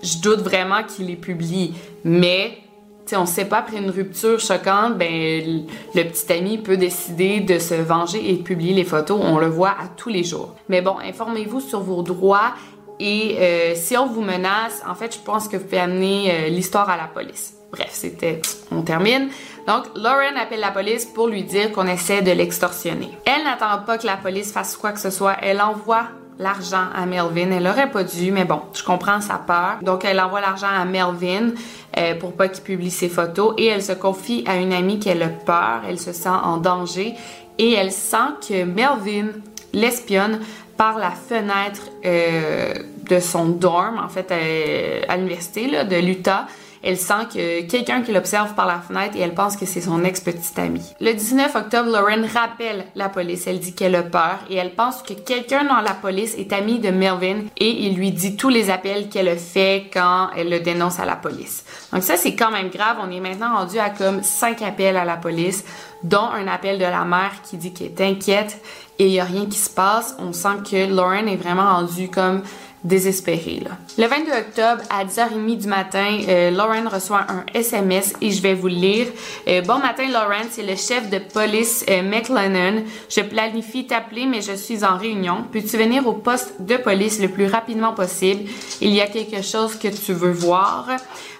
Je 0.02 0.20
doute 0.20 0.42
vraiment 0.42 0.84
qu'il 0.84 1.08
les 1.08 1.16
publie, 1.16 1.74
mais 2.04 2.58
T'sais, 3.06 3.18
on 3.18 3.28
sait 3.28 3.46
pas, 3.46 3.60
après 3.60 3.78
une 3.78 3.92
rupture 3.92 4.40
choquante, 4.40 4.98
ben, 4.98 5.64
le 5.94 6.04
petit 6.04 6.34
ami 6.34 6.58
peut 6.58 6.76
décider 6.76 7.40
de 7.40 7.60
se 7.60 7.76
venger 7.76 8.32
et 8.32 8.38
de 8.38 8.42
publier 8.42 8.74
les 8.74 8.84
photos. 8.84 9.20
On 9.22 9.38
le 9.38 9.48
voit 9.48 9.70
à 9.80 9.88
tous 9.96 10.10
les 10.10 10.24
jours. 10.24 10.56
Mais 10.70 10.82
bon, 10.82 10.98
informez-vous 10.98 11.60
sur 11.60 11.82
vos 11.82 12.02
droits 12.02 12.54
et 13.00 13.38
euh, 13.40 13.76
si 13.76 13.98
on 13.98 14.08
vous 14.08 14.22
menace, 14.22 14.82
en 14.90 14.96
fait, 14.96 15.14
je 15.14 15.20
pense 15.20 15.48
que 15.48 15.58
vous 15.58 15.66
pouvez 15.66 15.80
amener 15.80 16.32
euh, 16.32 16.50
l'histoire 16.50 16.90
à 16.90 16.98
la 16.98 17.06
police. 17.06 17.54
Bref, 17.72 17.90
c'était... 17.92 18.42
On 18.72 18.82
termine. 18.82 19.30
Donc, 19.68 19.84
Lauren 19.96 20.38
appelle 20.42 20.62
la 20.62 20.72
police 20.72 21.06
pour 21.06 21.28
lui 21.28 21.44
dire 21.44 21.72
qu'on 21.72 21.88
essaie 21.88 22.22
de 22.22 22.32
l'extorsionner. 22.32 23.10
Elle 23.26 23.44
n'attend 23.44 23.84
pas 23.86 23.98
que 23.98 24.06
la 24.06 24.18
police 24.18 24.52
fasse 24.52 24.78
quoi 24.78 24.94
que 24.94 25.00
ce 25.00 25.10
soit. 25.10 25.36
Elle 25.42 25.62
envoie 25.62 26.08
l'argent 26.40 26.86
à 26.94 27.06
Melvin. 27.06 27.52
Elle 27.52 27.68
aurait 27.68 27.92
pas 27.92 28.04
dû, 28.04 28.32
mais 28.32 28.46
bon, 28.46 28.62
je 28.74 28.84
comprends 28.84 29.22
sa 29.22 29.36
peur. 29.36 29.78
Donc, 29.82 30.06
elle 30.06 30.20
envoie 30.20 30.42
l'argent 30.42 30.68
à 30.68 30.86
Melvin 30.86 31.52
euh, 31.98 32.16
pour 32.16 32.34
pas 32.34 32.48
qu'il 32.48 32.64
publie 32.64 32.92
ses 32.92 33.10
photos 33.10 33.54
et 33.58 33.68
elle 33.68 33.84
se 33.84 33.94
confie 33.94 34.44
à 34.48 34.58
une 34.58 34.74
amie 34.74 35.00
qu'elle 35.00 35.24
a 35.24 35.30
peur. 35.30 35.82
Elle 35.88 36.00
se 36.00 36.12
sent 36.12 36.30
en 36.30 36.58
danger 36.58 37.14
et 37.58 37.74
elle 37.74 37.92
sent 37.92 38.36
que 38.48 38.64
Melvin 38.64 39.28
l'espionne 39.74 40.40
par 40.78 40.98
la 40.98 41.12
fenêtre 41.12 41.90
euh, 42.06 42.74
de 43.10 43.20
son 43.20 43.46
dorm, 43.46 44.00
en 44.04 44.10
fait, 44.10 44.32
euh, 44.32 45.02
à 45.08 45.16
l'université 45.16 45.68
de 45.86 45.96
l'Utah. 45.96 46.48
Elle 46.86 46.98
sent 46.98 47.28
que 47.34 47.62
quelqu'un 47.64 48.04
qui 48.04 48.12
l'observe 48.12 48.54
par 48.54 48.68
la 48.68 48.80
fenêtre 48.80 49.16
et 49.18 49.20
elle 49.22 49.34
pense 49.34 49.58
que 49.58 49.66
c'est 49.66 49.82
son 49.82 50.04
ex-petite 50.04 50.58
amie. 50.60 50.94
Le 51.02 51.14
19 51.14 51.56
octobre, 51.56 51.90
Lauren 51.90 52.28
rappelle 52.32 52.86
la 52.94 53.10
police. 53.10 53.48
Elle 53.48 53.60
dit 53.60 53.74
qu'elle 53.74 53.96
a 53.96 54.04
peur 54.04 54.38
et 54.52 54.56
elle 54.56 54.76
pense 54.76 55.02
que 55.02 55.14
quelqu'un 55.14 55.64
dans 55.64 55.82
la 55.82 55.94
police 55.94 56.36
est 56.38 56.54
ami 56.54 56.78
de 56.78 56.92
Melvin 56.92 57.46
et 57.58 57.88
il 57.88 57.96
lui 57.96 58.12
dit 58.12 58.36
tous 58.36 58.50
les 58.50 58.70
appels 58.70 59.10
qu'elle 59.10 59.30
a 59.30 59.36
fait 59.36 59.90
quand 59.92 60.30
elle 60.38 60.52
le 60.52 60.60
dénonce 60.60 61.00
à 61.00 61.06
la 61.06 61.16
police. 61.16 61.66
Donc 61.92 62.04
ça, 62.04 62.18
c'est 62.18 62.36
quand 62.36 62.52
même 62.52 62.70
grave. 62.70 62.98
On 63.02 63.10
est 63.10 63.20
maintenant 63.20 63.56
rendu 63.56 63.80
à 63.80 63.90
comme 63.90 64.22
cinq 64.22 64.62
appels 64.62 64.96
à 64.96 65.06
la 65.06 65.18
police, 65.18 65.66
dont 66.04 66.30
un 66.30 66.48
appel 66.48 66.78
de 66.78 66.84
la 66.84 67.04
mère 67.04 67.32
qui 67.44 67.58
dit 67.58 67.74
qu'elle 67.74 67.88
est 67.88 68.02
inquiète 68.02 68.62
et 69.00 69.08
il 69.08 69.14
y 69.14 69.20
a 69.20 69.26
rien 69.26 69.48
qui 69.48 69.58
se 69.58 69.70
passe. 69.70 70.16
On 70.20 70.34
sent 70.34 70.58
que 70.70 70.94
Lauren 70.94 71.28
est 71.28 71.36
vraiment 71.36 71.76
rendue 71.76 72.10
comme 72.10 72.44
désespérée. 72.86 73.64
Le 73.98 74.06
22 74.06 74.32
octobre, 74.32 74.84
à 74.90 75.04
10h30 75.04 75.58
du 75.58 75.68
matin, 75.68 76.20
euh, 76.28 76.52
Lauren 76.52 76.88
reçoit 76.88 77.26
un 77.28 77.44
SMS 77.54 78.14
et 78.22 78.32
je 78.32 78.42
vais 78.42 78.54
vous 78.54 78.68
le 78.68 78.76
lire. 78.76 79.08
Euh, 79.48 79.62
bon 79.62 79.80
matin, 79.80 80.08
Lauren, 80.08 80.46
c'est 80.50 80.64
le 80.64 80.76
chef 80.76 81.10
de 81.10 81.18
police 81.20 81.84
euh, 81.90 82.04
McLennan. 82.04 82.84
Je 83.10 83.22
planifie 83.22 83.88
t'appeler, 83.88 84.26
mais 84.28 84.42
je 84.42 84.54
suis 84.54 84.86
en 84.86 84.98
réunion. 84.98 85.46
Peux-tu 85.52 85.78
venir 85.78 86.08
au 86.08 86.14
poste 86.14 86.62
de 86.62 86.78
police 86.78 87.20
le 87.20 87.30
plus 87.30 87.48
rapidement 87.48 87.94
possible? 87.94 88.50
Il 88.82 88.92
y 88.92 89.02
a 89.02 89.08
quelque 89.08 89.42
chose 89.42 89.76
que 89.76 89.88
tu 89.88 90.14
veux 90.14 90.32
voir. 90.32 90.88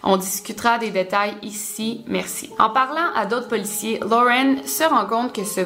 On 0.02 0.18
discutera 0.18 0.80
des 0.80 0.90
détails 0.90 1.36
ici. 1.44 2.04
Merci. 2.08 2.50
En 2.58 2.72
parlant 2.72 3.14
à 3.16 3.26
d'autres 3.26 3.48
policiers, 3.48 4.00
Lauren 4.02 4.66
se 4.66 4.84
rend 4.84 5.06
compte 5.06 5.34
que 5.34 5.44
ce 5.44 5.62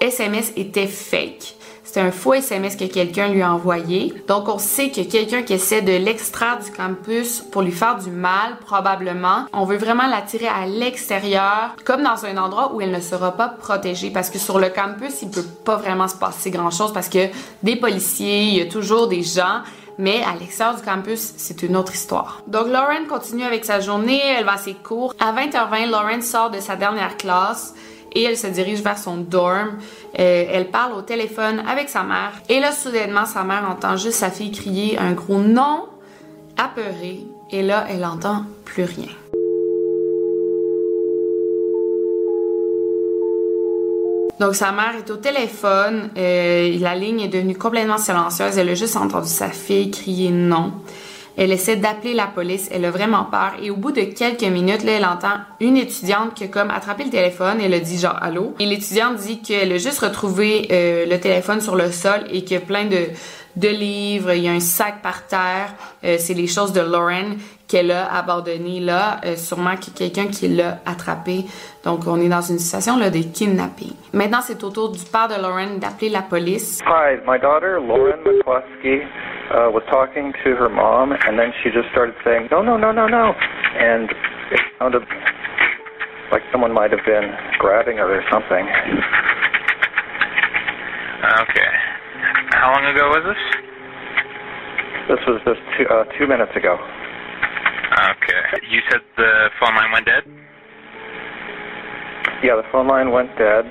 SMS 0.00 0.52
était 0.56 0.86
fake. 0.86 1.56
C'était 1.90 2.02
un 2.02 2.12
faux 2.12 2.34
SMS 2.34 2.76
que 2.76 2.84
quelqu'un 2.84 3.26
lui 3.26 3.42
a 3.42 3.52
envoyé. 3.52 4.14
Donc, 4.28 4.48
on 4.48 4.58
sait 4.58 4.90
que 4.90 5.00
quelqu'un 5.00 5.42
qui 5.42 5.54
essaie 5.54 5.82
de 5.82 5.90
l'extraire 5.90 6.60
du 6.64 6.70
campus 6.70 7.40
pour 7.40 7.62
lui 7.62 7.72
faire 7.72 7.98
du 7.98 8.10
mal, 8.10 8.58
probablement. 8.64 9.46
On 9.52 9.64
veut 9.64 9.76
vraiment 9.76 10.06
l'attirer 10.06 10.46
à 10.46 10.66
l'extérieur, 10.66 11.74
comme 11.84 12.04
dans 12.04 12.24
un 12.24 12.36
endroit 12.36 12.72
où 12.72 12.80
elle 12.80 12.92
ne 12.92 13.00
sera 13.00 13.32
pas 13.32 13.48
protégée. 13.48 14.10
Parce 14.10 14.30
que 14.30 14.38
sur 14.38 14.60
le 14.60 14.68
campus, 14.68 15.20
il 15.22 15.30
peut 15.30 15.44
pas 15.64 15.78
vraiment 15.78 16.06
se 16.06 16.14
passer 16.14 16.52
grand 16.52 16.70
chose 16.70 16.92
parce 16.92 17.08
que 17.08 17.26
des 17.64 17.74
policiers, 17.74 18.44
il 18.44 18.54
y 18.58 18.60
a 18.60 18.66
toujours 18.66 19.08
des 19.08 19.24
gens. 19.24 19.62
Mais 19.98 20.22
à 20.22 20.38
l'extérieur 20.38 20.76
du 20.76 20.82
campus, 20.82 21.32
c'est 21.38 21.60
une 21.64 21.76
autre 21.76 21.92
histoire. 21.92 22.40
Donc, 22.46 22.68
Lauren 22.68 23.06
continue 23.08 23.42
avec 23.42 23.64
sa 23.64 23.80
journée, 23.80 24.20
elle 24.38 24.44
va 24.44 24.58
ses 24.58 24.74
cours. 24.74 25.12
À 25.18 25.32
20h20, 25.32 25.90
Lauren 25.90 26.20
sort 26.20 26.50
de 26.50 26.60
sa 26.60 26.76
dernière 26.76 27.16
classe 27.16 27.74
et 28.12 28.22
elle 28.22 28.36
se 28.36 28.46
dirige 28.46 28.82
vers 28.82 28.98
son 28.98 29.16
dorm. 29.16 29.78
Euh, 30.18 30.44
elle 30.50 30.70
parle 30.70 30.92
au 30.94 31.02
téléphone 31.02 31.62
avec 31.68 31.88
sa 31.88 32.02
mère. 32.02 32.32
Et 32.48 32.60
là, 32.60 32.72
soudainement, 32.72 33.26
sa 33.26 33.44
mère 33.44 33.68
entend 33.70 33.96
juste 33.96 34.18
sa 34.18 34.30
fille 34.30 34.52
crier 34.52 34.98
un 34.98 35.12
gros 35.12 35.40
nom 35.40 35.84
apeuré. 36.56 37.20
Et 37.50 37.62
là, 37.62 37.86
elle 37.88 38.04
entend 38.04 38.44
plus 38.64 38.84
rien. 38.84 39.08
Donc 44.40 44.54
sa 44.54 44.72
mère 44.72 44.94
est 44.96 45.10
au 45.10 45.16
téléphone, 45.16 46.08
euh, 46.16 46.78
la 46.80 46.94
ligne 46.94 47.20
est 47.20 47.28
devenue 47.28 47.54
complètement 47.54 47.98
silencieuse, 47.98 48.56
elle 48.56 48.70
a 48.70 48.74
juste 48.74 48.96
entendu 48.96 49.28
sa 49.28 49.50
fille 49.50 49.90
crier 49.90 50.30
non. 50.30 50.72
Elle 51.42 51.52
essaie 51.52 51.76
d'appeler 51.76 52.12
la 52.12 52.26
police, 52.26 52.68
elle 52.70 52.84
a 52.84 52.90
vraiment 52.90 53.24
peur 53.24 53.52
et 53.62 53.70
au 53.70 53.76
bout 53.76 53.92
de 53.92 54.02
quelques 54.02 54.42
minutes, 54.42 54.84
là, 54.84 54.92
elle 54.98 55.06
entend 55.06 55.38
une 55.58 55.78
étudiante 55.78 56.34
qui 56.34 56.44
a 56.44 56.48
comme 56.48 56.70
attrapé 56.70 57.04
le 57.04 57.08
téléphone, 57.08 57.62
elle 57.64 57.72
a 57.72 57.80
dit 57.80 57.98
genre 57.98 58.18
allô? 58.20 58.54
Et 58.60 58.66
l'étudiante 58.66 59.16
dit 59.16 59.40
qu'elle 59.40 59.72
a 59.72 59.78
juste 59.78 60.00
retrouvé 60.00 60.68
euh, 60.70 61.06
le 61.06 61.18
téléphone 61.18 61.62
sur 61.62 61.76
le 61.76 61.90
sol 61.92 62.26
et 62.30 62.44
qu'il 62.44 62.58
y 62.58 62.60
a 62.60 62.60
plein 62.60 62.84
de, 62.84 63.06
de 63.56 63.68
livres, 63.68 64.34
il 64.34 64.44
y 64.44 64.48
a 64.48 64.52
un 64.52 64.60
sac 64.60 65.00
par 65.00 65.26
terre, 65.26 65.72
euh, 66.04 66.16
c'est 66.18 66.34
les 66.34 66.46
choses 66.46 66.74
de 66.74 66.82
Lauren 66.82 67.38
qu'elle 67.66 67.90
a 67.90 68.14
abandonnées 68.14 68.80
là, 68.80 69.22
euh, 69.24 69.34
sûrement 69.36 69.76
que 69.76 69.96
quelqu'un 69.96 70.26
qui 70.26 70.46
l'a 70.46 70.80
attrapé. 70.84 71.46
Donc 71.84 72.00
on 72.06 72.20
est 72.20 72.28
dans 72.28 72.42
une 72.42 72.58
situation 72.58 72.98
là 72.98 73.08
de 73.08 73.20
kidnapping. 73.20 73.94
Maintenant 74.12 74.40
c'est 74.42 74.62
au 74.62 74.68
tour 74.68 74.90
du 74.90 75.02
père 75.04 75.28
de 75.28 75.40
Lauren 75.40 75.78
d'appeler 75.78 76.10
la 76.10 76.20
police. 76.20 76.80
Hi, 76.84 77.16
my 77.26 77.38
daughter 77.40 77.78
Lauren 77.80 78.18
McCluskey 78.26 79.06
uh, 79.50 79.68
was 79.70 79.82
talking 79.90 80.32
to 80.44 80.54
her 80.54 80.68
mom, 80.68 81.12
and 81.12 81.38
then 81.38 81.52
she 81.62 81.70
just 81.70 81.90
started 81.90 82.14
saying, 82.24 82.48
"No, 82.50 82.62
no, 82.62 82.76
no, 82.76 82.92
no, 82.92 83.06
no," 83.06 83.34
and 83.34 84.10
it 84.50 84.60
sounded 84.78 85.02
like 86.30 86.42
someone 86.52 86.72
might 86.72 86.90
have 86.90 87.04
been 87.04 87.34
grabbing 87.58 87.98
her 87.98 88.06
or 88.06 88.22
something. 88.30 88.64
Okay. 91.20 91.70
How 92.54 92.72
long 92.72 92.86
ago 92.86 93.10
was 93.10 93.24
this? 93.26 93.42
This 95.10 95.22
was 95.26 95.42
just 95.44 95.60
two, 95.76 95.86
uh, 95.90 96.04
two 96.18 96.26
minutes 96.26 96.54
ago. 96.54 96.78
Okay. 96.78 98.42
You 98.70 98.80
said 98.90 99.00
the 99.16 99.50
phone 99.58 99.74
line 99.74 99.90
went 99.92 100.06
dead? 100.06 100.22
Yeah, 102.42 102.54
the 102.56 102.64
phone 102.70 102.86
line 102.86 103.10
went 103.10 103.36
dead. 103.36 103.66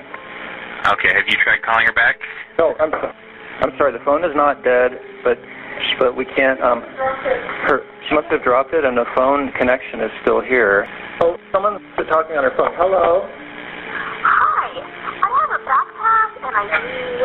Okay. 0.92 1.10
Have 1.16 1.26
you 1.26 1.36
tried 1.42 1.64
calling 1.64 1.86
her 1.86 1.96
back? 1.96 2.20
No, 2.58 2.74
I'm 2.78 2.92
I'm 3.64 3.72
sorry. 3.76 3.92
The 3.92 4.04
phone 4.04 4.24
is 4.24 4.32
not 4.36 4.62
dead, 4.64 4.92
but 5.24 5.36
but 5.98 6.16
we 6.16 6.24
can't. 6.24 6.60
Um, 6.62 6.80
her 7.66 7.82
she 8.08 8.14
must 8.14 8.28
have 8.28 8.42
dropped 8.42 8.72
it, 8.74 8.84
and 8.84 8.96
the 8.96 9.06
phone 9.14 9.52
connection 9.52 10.00
is 10.00 10.10
still 10.22 10.40
here. 10.40 10.86
Oh, 11.20 11.36
someone's 11.52 11.80
talking 12.08 12.36
on 12.36 12.44
her 12.44 12.54
phone. 12.56 12.72
Hello. 12.76 13.28
Hi, 14.22 14.68
I 14.76 15.28
have 15.28 15.52
a 15.56 15.62
backpack 15.64 16.30
and 16.46 16.54
ID 16.56 16.74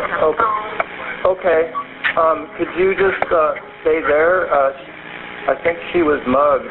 and 0.04 0.12
a 0.12 0.26
Okay. 0.26 0.42
phone. 0.42 1.36
Okay. 1.38 1.72
Um, 2.16 2.48
could 2.56 2.68
you 2.78 2.94
just 2.94 3.20
uh, 3.32 3.54
stay 3.82 4.00
there? 4.00 4.52
Uh, 4.52 4.72
I 5.48 5.54
think 5.62 5.78
she 5.92 6.02
was 6.02 6.20
mugged. 6.26 6.66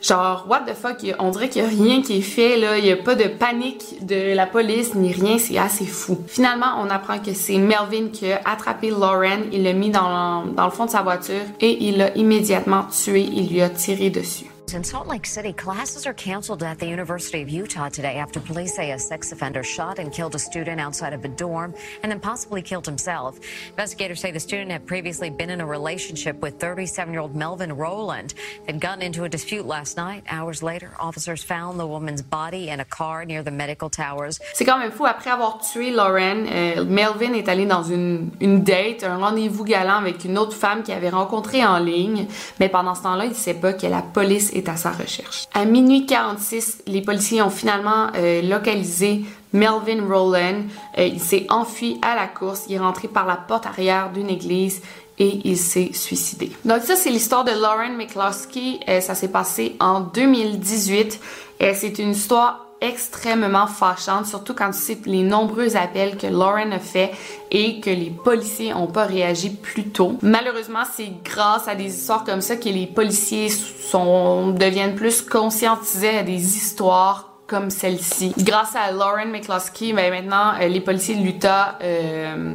Genre, 0.00 0.46
what 0.48 0.60
the 0.60 0.74
fuck, 0.74 0.98
on 1.18 1.30
dirait 1.30 1.48
qu'il 1.48 1.62
y 1.62 1.64
a 1.64 1.68
rien 1.68 2.02
qui 2.02 2.18
est 2.18 2.22
fait, 2.22 2.56
là. 2.56 2.78
Il 2.78 2.86
y 2.86 2.92
a 2.92 2.96
pas 2.96 3.14
de 3.14 3.28
panique 3.28 4.04
de 4.04 4.34
la 4.34 4.46
police 4.46 4.94
ni 4.94 5.12
rien, 5.12 5.38
c'est 5.38 5.58
assez 5.58 5.86
fou. 5.86 6.18
Finalement, 6.26 6.78
on 6.80 6.90
apprend 6.90 7.18
que 7.18 7.34
c'est 7.34 7.58
Melvin 7.58 8.08
qui 8.12 8.30
a 8.30 8.40
attrapé 8.44 8.90
Lauren, 8.90 9.40
il 9.52 9.64
l'a 9.64 9.72
mis 9.72 9.90
dans, 9.90 10.44
dans 10.46 10.64
le 10.64 10.70
fond 10.70 10.86
de 10.86 10.90
sa 10.90 11.02
voiture 11.02 11.42
et 11.60 11.88
il 11.88 11.98
l'a 11.98 12.16
immédiatement 12.16 12.84
tué, 12.84 13.22
il 13.22 13.50
lui 13.50 13.62
a 13.62 13.70
tiré 13.70 14.10
dessus. 14.10 14.51
In 14.74 14.82
Salt 14.82 15.06
Lake 15.06 15.26
City, 15.26 15.52
classes 15.52 16.06
are 16.06 16.14
canceled 16.14 16.62
at 16.62 16.78
the 16.78 16.86
University 16.86 17.42
of 17.42 17.50
Utah 17.50 17.90
today 17.90 18.16
after 18.16 18.40
police 18.40 18.74
say 18.74 18.92
a 18.92 18.98
sex 18.98 19.30
offender 19.30 19.62
shot 19.62 19.98
and 19.98 20.10
killed 20.10 20.34
a 20.34 20.38
student 20.38 20.80
outside 20.80 21.12
of 21.12 21.22
a 21.26 21.28
dorm 21.28 21.74
and 22.02 22.10
then 22.10 22.18
possibly 22.18 22.62
killed 22.62 22.86
himself. 22.86 23.38
Investigators 23.68 24.20
say 24.20 24.30
the 24.30 24.40
student 24.40 24.70
had 24.70 24.86
previously 24.86 25.28
been 25.28 25.50
in 25.50 25.60
a 25.60 25.66
relationship 25.66 26.40
with 26.40 26.58
37 26.58 27.12
year 27.12 27.28
Melvin 27.28 27.72
Rowland. 27.76 28.32
Gotten 28.80 29.02
into 29.02 29.24
a 29.24 29.28
dispute 29.28 29.66
last 29.66 29.96
night. 29.96 30.24
Hours 30.28 30.62
later, 30.62 30.90
officers 30.98 31.44
found 31.44 31.78
the 31.78 31.86
woman's 31.86 32.22
body 32.22 32.70
in 32.70 32.80
a 32.80 32.84
car 32.84 33.24
near 33.24 33.42
the 33.42 33.50
medical 33.50 33.90
towers. 33.90 34.40
C'est 34.54 34.64
quand 34.64 34.78
même 34.78 34.90
fou, 34.90 35.04
après 35.04 35.30
avoir 35.30 35.58
tué 35.60 35.90
Lauren, 35.90 36.46
euh, 36.48 36.84
Melvin 36.84 37.34
est 37.34 37.48
allé 37.48 37.66
dans 37.66 37.82
une, 37.84 38.30
une 38.40 38.64
date, 38.64 39.04
un 39.04 39.18
rendez-vous 39.18 39.64
galant 39.64 39.98
avec 39.98 40.24
une 40.24 40.38
autre 40.38 40.56
femme 40.56 40.82
qu'il 40.82 40.94
avait 40.94 41.10
rencontrée 41.10 41.64
en 41.64 41.78
ligne, 41.78 42.26
mais 42.58 42.68
pendant 42.68 42.94
ce 42.94 43.02
temps-là, 43.02 43.26
il 43.26 43.34
sait 43.34 43.54
pas 43.54 43.74
que 43.74 43.86
la 43.86 44.02
police 44.02 44.50
à 44.68 44.76
sa 44.76 44.90
recherche. 44.90 45.46
À 45.54 45.64
minuit 45.64 46.06
46, 46.06 46.82
les 46.86 47.02
policiers 47.02 47.42
ont 47.42 47.50
finalement 47.50 48.08
euh, 48.16 48.42
localisé 48.42 49.22
Melvin 49.52 50.06
Rowland. 50.08 50.64
Euh, 50.98 51.06
il 51.06 51.20
s'est 51.20 51.46
enfui 51.50 51.98
à 52.02 52.14
la 52.14 52.26
course, 52.26 52.64
il 52.68 52.74
est 52.74 52.78
rentré 52.78 53.08
par 53.08 53.26
la 53.26 53.36
porte 53.36 53.66
arrière 53.66 54.10
d'une 54.12 54.28
église 54.28 54.82
et 55.18 55.40
il 55.44 55.58
s'est 55.58 55.90
suicidé. 55.92 56.50
Donc 56.64 56.82
ça, 56.82 56.96
c'est 56.96 57.10
l'histoire 57.10 57.44
de 57.44 57.52
Lauren 57.52 57.96
McCloskey. 57.96 58.80
Euh, 58.88 59.00
ça 59.00 59.14
s'est 59.14 59.28
passé 59.28 59.76
en 59.78 60.00
2018. 60.00 61.20
Euh, 61.62 61.72
c'est 61.76 61.98
une 61.98 62.10
histoire 62.10 62.66
extrêmement 62.82 63.66
fâchante, 63.66 64.26
surtout 64.26 64.54
quand 64.54 64.72
tu 64.72 64.78
sais 64.78 64.98
les 65.06 65.22
nombreux 65.22 65.76
appels 65.76 66.16
que 66.16 66.26
Lauren 66.26 66.72
a 66.72 66.78
fait 66.78 67.12
et 67.50 67.80
que 67.80 67.90
les 67.90 68.10
policiers 68.10 68.74
ont 68.74 68.88
pas 68.88 69.04
réagi 69.04 69.50
plus 69.50 69.84
tôt. 69.84 70.18
Malheureusement, 70.20 70.82
c'est 70.92 71.12
grâce 71.24 71.68
à 71.68 71.74
des 71.74 71.86
histoires 71.86 72.24
comme 72.24 72.40
ça 72.40 72.56
que 72.56 72.68
les 72.68 72.86
policiers 72.86 73.48
sont, 73.48 74.48
deviennent 74.50 74.96
plus 74.96 75.22
conscientisés 75.22 76.18
à 76.18 76.22
des 76.24 76.56
histoires 76.56 77.28
comme 77.46 77.70
celle-ci. 77.70 78.34
Grâce 78.38 78.74
à 78.74 78.90
Lauren 78.92 79.26
McCloskey, 79.26 79.92
ben 79.92 80.10
maintenant, 80.10 80.54
euh, 80.60 80.68
les 80.68 80.80
policiers 80.80 81.16
de 81.16 81.22
l'Utah 81.22 81.78
euh, 81.82 82.54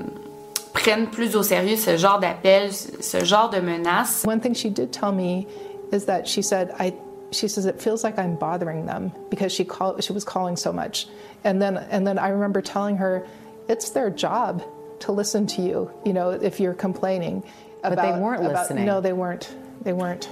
prennent 0.74 1.08
plus 1.08 1.36
au 1.36 1.44
sérieux 1.44 1.78
ce 1.78 1.98
genre 1.98 2.20
d'appels, 2.20 2.72
ce 2.72 3.24
genre 3.24 3.50
de 3.50 3.60
menaces. 3.60 4.26
One 4.28 4.42
thing 4.42 4.54
she 4.54 4.68
did 4.68 4.92
tell 4.92 5.14
me 5.14 5.46
is 5.94 6.06
that 6.06 6.26
she 6.26 6.42
said, 6.42 6.72
I, 6.80 6.94
she 7.32 7.48
says 7.48 7.66
it 7.66 7.82
feels 7.82 8.04
like 8.04 8.18
I'm 8.18 8.36
bothering 8.36 8.86
them 8.86 9.12
because 9.30 9.52
she 9.52 9.66
call, 9.66 10.00
she 10.00 10.14
was 10.14 10.24
calling 10.24 10.56
so 10.56 10.72
much. 10.72 11.08
And 11.44 11.62
then, 11.62 11.78
and 11.78 12.06
then 12.06 12.18
I 12.18 12.30
remember 12.30 12.62
telling 12.62 12.98
her, 12.98 13.28
it's 13.68 13.90
their 13.90 14.10
job 14.10 14.64
to 15.02 15.12
listen 15.12 15.46
to 15.48 15.62
you, 15.62 15.92
you 16.06 16.14
know, 16.14 16.32
if 16.32 16.60
you're 16.60 16.74
complaining. 16.74 17.44
But 17.84 17.96
they 17.96 18.20
weren't 18.20 18.44
listening. 18.44 18.86
No, 18.86 19.02
they 19.02 19.14
weren't. 19.14 19.54
They 19.82 19.94
weren't. 19.94 20.30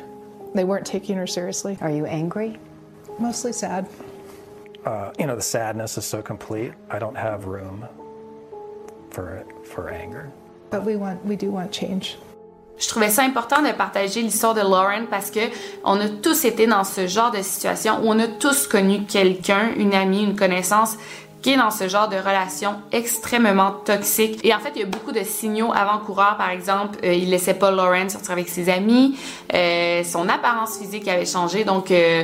They 0.54 0.64
weren't 0.64 0.86
taking 0.86 1.18
her 1.18 1.28
seriously. 1.28 1.78
Are 1.82 1.92
you 1.92 2.06
angry? 2.06 2.58
Mostly 3.20 3.54
sad. 3.54 3.88
Uh, 4.86 5.12
you 5.20 5.26
know, 5.26 5.36
the 5.36 5.42
sadness 5.42 5.98
is 5.98 6.06
so 6.06 6.22
complete. 6.22 6.74
I 6.90 7.00
don't 7.00 7.16
have 7.16 7.46
room 7.46 7.86
for 9.12 9.46
for 9.64 9.90
anger. 9.90 10.32
But 10.70 10.84
we 10.84 10.96
want, 10.96 11.24
we 11.26 11.36
do 11.36 11.52
want 11.52 11.72
change. 11.72 12.18
Je 12.78 12.88
trouvais 12.90 13.10
ça 13.10 13.24
important 13.24 13.62
de 13.62 13.72
partager 13.72 14.22
l'histoire 14.22 14.54
de 14.54 14.62
Lauren 14.62 15.06
parce 15.10 15.32
que 15.32 15.40
on 15.84 16.00
a 16.00 16.10
tous 16.10 16.46
été 16.46 16.68
dans 16.68 16.84
ce 16.84 17.08
genre 17.08 17.32
de 17.32 17.42
situation 17.42 18.00
où 18.04 18.10
on 18.10 18.20
a 18.20 18.28
tous 18.28 18.68
connu 18.68 19.04
quelqu'un, 19.06 19.72
une 19.78 19.94
amie, 19.94 20.24
une 20.24 20.36
connaissance 20.36 20.98
qui 21.42 21.52
est 21.52 21.58
dans 21.58 21.72
ce 21.72 21.88
genre 21.88 22.10
de 22.10 22.16
relation 22.16 22.74
extrêmement 22.92 23.72
toxique. 23.72 24.40
Et 24.44 24.54
en 24.54 24.60
fait, 24.60 24.72
il 24.76 24.82
y 24.82 24.84
a 24.84 24.88
beaucoup 24.88 25.12
de 25.12 25.24
signaux 25.24 25.72
avant-coureurs. 25.74 26.38
Par 26.38 26.50
exemple, 26.50 26.98
euh, 27.04 27.14
il 27.14 27.30
laissait 27.30 27.54
pas 27.54 27.70
Lauren 27.70 28.10
sortir 28.10 28.32
avec 28.32 28.50
ses 28.50 28.68
amis, 28.68 29.18
euh, 29.54 30.04
son 30.04 30.28
apparence 30.28 30.80
physique 30.80 31.08
avait 31.08 31.28
changé, 31.28 31.64
donc 31.64 31.92
euh, 31.92 32.24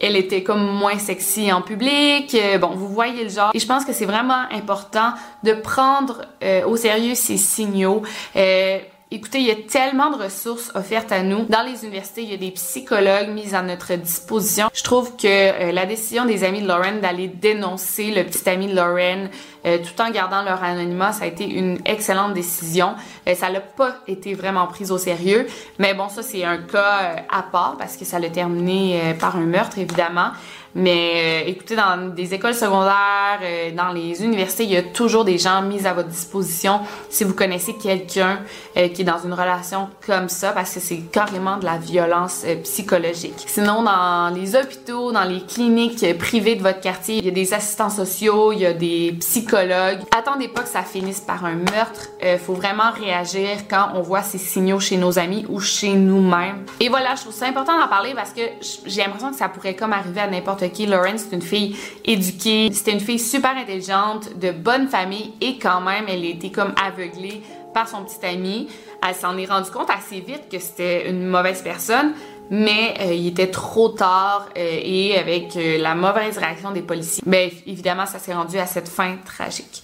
elle 0.00 0.16
était 0.16 0.42
comme 0.42 0.64
moins 0.64 0.98
sexy 0.98 1.52
en 1.52 1.62
public. 1.62 2.34
Euh, 2.34 2.58
bon, 2.58 2.68
vous 2.74 2.88
voyez 2.88 3.24
le 3.24 3.30
genre. 3.30 3.50
Et 3.54 3.58
je 3.58 3.66
pense 3.66 3.84
que 3.84 3.92
c'est 3.92 4.04
vraiment 4.04 4.44
important 4.52 5.12
de 5.42 5.54
prendre 5.54 6.22
euh, 6.42 6.64
au 6.66 6.76
sérieux 6.76 7.14
ces 7.14 7.36
signaux. 7.36 8.02
Euh, 8.36 8.78
Écoutez, 9.10 9.38
il 9.38 9.46
y 9.46 9.50
a 9.50 9.54
tellement 9.54 10.10
de 10.10 10.22
ressources 10.22 10.70
offertes 10.74 11.12
à 11.12 11.22
nous. 11.22 11.46
Dans 11.46 11.62
les 11.62 11.82
universités, 11.82 12.24
il 12.24 12.30
y 12.30 12.34
a 12.34 12.36
des 12.36 12.50
psychologues 12.50 13.30
mis 13.30 13.54
à 13.54 13.62
notre 13.62 13.94
disposition. 13.94 14.68
Je 14.74 14.82
trouve 14.82 15.16
que 15.16 15.26
euh, 15.26 15.72
la 15.72 15.86
décision 15.86 16.26
des 16.26 16.44
amis 16.44 16.60
de 16.60 16.68
Lauren 16.68 17.00
d'aller 17.00 17.26
dénoncer 17.26 18.10
le 18.10 18.24
petit 18.24 18.46
ami 18.50 18.66
de 18.66 18.76
Lauren 18.76 19.30
euh, 19.64 19.78
tout 19.78 20.02
en 20.02 20.10
gardant 20.10 20.42
leur 20.42 20.62
anonymat, 20.62 21.12
ça 21.12 21.24
a 21.24 21.26
été 21.26 21.48
une 21.48 21.78
excellente 21.86 22.34
décision. 22.34 22.96
Euh, 23.26 23.34
ça 23.34 23.48
n'a 23.48 23.60
pas 23.60 23.96
été 24.06 24.34
vraiment 24.34 24.66
pris 24.66 24.90
au 24.90 24.98
sérieux. 24.98 25.46
Mais 25.78 25.94
bon, 25.94 26.10
ça, 26.10 26.22
c'est 26.22 26.44
un 26.44 26.58
cas 26.58 27.24
à 27.30 27.42
part 27.44 27.76
parce 27.78 27.96
que 27.96 28.04
ça 28.04 28.18
l'a 28.18 28.28
terminé 28.28 29.14
par 29.18 29.36
un 29.36 29.46
meurtre, 29.46 29.78
évidemment. 29.78 30.32
Mais 30.78 31.42
euh, 31.44 31.48
écoutez, 31.48 31.74
dans 31.74 32.14
des 32.14 32.34
écoles 32.34 32.54
secondaires, 32.54 33.40
euh, 33.42 33.72
dans 33.72 33.88
les 33.88 34.22
universités, 34.22 34.62
il 34.62 34.70
y 34.70 34.76
a 34.76 34.82
toujours 34.84 35.24
des 35.24 35.36
gens 35.36 35.60
mis 35.60 35.84
à 35.84 35.92
votre 35.92 36.08
disposition 36.08 36.80
si 37.10 37.24
vous 37.24 37.34
connaissez 37.34 37.74
quelqu'un 37.74 38.38
euh, 38.76 38.86
qui 38.88 39.02
est 39.02 39.04
dans 39.04 39.18
une 39.18 39.32
relation 39.32 39.88
comme 40.06 40.28
ça, 40.28 40.52
parce 40.52 40.72
que 40.72 40.78
c'est 40.78 41.00
carrément 41.10 41.56
de 41.56 41.64
la 41.64 41.78
violence 41.78 42.44
psychologique. 42.62 43.44
Sinon, 43.46 43.82
dans 43.82 44.32
les 44.32 44.54
hôpitaux, 44.54 45.10
dans 45.10 45.24
les 45.24 45.40
cliniques 45.40 46.16
privées 46.16 46.54
de 46.54 46.62
votre 46.62 46.80
quartier, 46.80 47.16
il 47.16 47.24
y 47.24 47.28
a 47.28 47.32
des 47.32 47.52
assistants 47.52 47.90
sociaux, 47.90 48.52
il 48.52 48.60
y 48.60 48.66
a 48.66 48.72
des 48.72 49.16
psychologues. 49.18 49.98
Attendez 50.16 50.46
pas 50.46 50.62
que 50.62 50.68
ça 50.68 50.82
finisse 50.82 51.20
par 51.20 51.44
un 51.44 51.56
meurtre. 51.56 52.08
Il 52.22 52.38
faut 52.38 52.54
vraiment 52.54 52.92
réagir 52.92 53.48
quand 53.68 53.88
on 53.94 54.02
voit 54.02 54.22
ces 54.22 54.38
signaux 54.38 54.78
chez 54.78 54.96
nos 54.96 55.18
amis 55.18 55.44
ou 55.48 55.58
chez 55.58 55.94
nous-mêmes. 55.94 56.64
Et 56.78 56.88
voilà, 56.88 57.16
je 57.16 57.22
trouve 57.22 57.34
ça 57.34 57.46
important 57.46 57.76
d'en 57.76 57.88
parler 57.88 58.14
parce 58.14 58.30
que 58.30 58.42
j'ai 58.86 59.02
l'impression 59.02 59.30
que 59.30 59.36
ça 59.36 59.48
pourrait 59.48 59.74
comme 59.74 59.92
arriver 59.92 60.20
à 60.20 60.28
n'importe 60.28 60.67
Lauren, 60.86 61.16
c'est 61.16 61.34
une 61.34 61.42
fille 61.42 61.76
éduquée, 62.04 62.70
c'était 62.72 62.92
une 62.92 63.00
fille 63.00 63.18
super 63.18 63.56
intelligente, 63.56 64.38
de 64.38 64.50
bonne 64.50 64.88
famille 64.88 65.32
et 65.40 65.58
quand 65.58 65.80
même, 65.80 66.04
elle 66.08 66.24
était 66.24 66.50
comme 66.50 66.74
aveuglée 66.82 67.42
par 67.74 67.88
son 67.88 68.04
petit 68.04 68.24
ami. 68.24 68.68
Elle 69.06 69.14
s'en 69.14 69.36
est 69.36 69.46
rendue 69.46 69.70
compte 69.70 69.90
assez 69.90 70.20
vite 70.20 70.48
que 70.50 70.58
c'était 70.58 71.08
une 71.08 71.26
mauvaise 71.26 71.62
personne, 71.62 72.12
mais 72.50 72.94
euh, 73.00 73.12
il 73.12 73.28
était 73.28 73.50
trop 73.50 73.90
tard 73.90 74.48
euh, 74.56 74.80
et 74.82 75.16
avec 75.16 75.56
euh, 75.56 75.78
la 75.78 75.94
mauvaise 75.94 76.38
réaction 76.38 76.70
des 76.70 76.82
policiers, 76.82 77.22
ben 77.26 77.50
évidemment, 77.66 78.06
ça 78.06 78.18
s'est 78.18 78.34
rendu 78.34 78.58
à 78.58 78.66
cette 78.66 78.88
fin 78.88 79.16
tragique. 79.24 79.82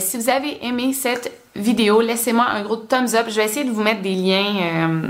Si 0.00 0.16
vous 0.16 0.28
avez 0.28 0.64
aimé 0.66 0.92
cette 0.92 1.30
vidéo, 1.54 2.00
laissez-moi 2.00 2.44
un 2.44 2.62
gros 2.62 2.76
thumbs 2.76 3.14
up. 3.14 3.26
Je 3.28 3.36
vais 3.36 3.44
essayer 3.44 3.64
de 3.64 3.70
vous 3.70 3.82
mettre 3.82 4.02
des 4.02 4.14
liens 4.14 5.02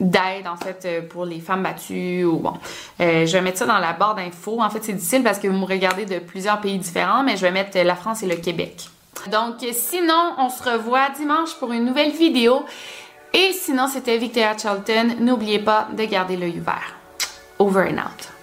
d'aide 0.00 0.46
en 0.46 0.56
fait 0.56 0.84
euh, 0.84 1.02
pour 1.02 1.24
les 1.24 1.40
femmes 1.40 1.62
battues 1.62 2.24
ou 2.24 2.38
bon. 2.38 2.54
Euh, 3.00 3.26
je 3.26 3.32
vais 3.32 3.40
mettre 3.40 3.58
ça 3.58 3.66
dans 3.66 3.78
la 3.78 3.92
barre 3.92 4.14
d'infos. 4.14 4.60
En 4.62 4.70
fait 4.70 4.82
c'est 4.82 4.92
difficile 4.92 5.22
parce 5.22 5.38
que 5.38 5.48
vous 5.48 5.58
me 5.58 5.66
regardez 5.66 6.06
de 6.06 6.18
plusieurs 6.18 6.60
pays 6.60 6.78
différents 6.78 7.22
mais 7.22 7.36
je 7.36 7.42
vais 7.42 7.50
mettre 7.50 7.76
euh, 7.76 7.84
la 7.84 7.96
France 7.96 8.22
et 8.22 8.26
le 8.26 8.36
Québec. 8.36 8.88
Donc 9.30 9.56
sinon 9.72 10.34
on 10.38 10.48
se 10.48 10.62
revoit 10.62 11.10
dimanche 11.16 11.54
pour 11.54 11.72
une 11.72 11.84
nouvelle 11.84 12.12
vidéo. 12.12 12.64
Et 13.34 13.52
sinon 13.52 13.88
c'était 13.88 14.16
Victoria 14.18 14.56
Charlton. 14.56 15.16
N'oubliez 15.20 15.58
pas 15.58 15.88
de 15.92 16.04
garder 16.04 16.36
l'œil 16.36 16.60
ouvert. 16.60 16.94
Over 17.58 17.88
and 17.90 17.98
out 17.98 18.37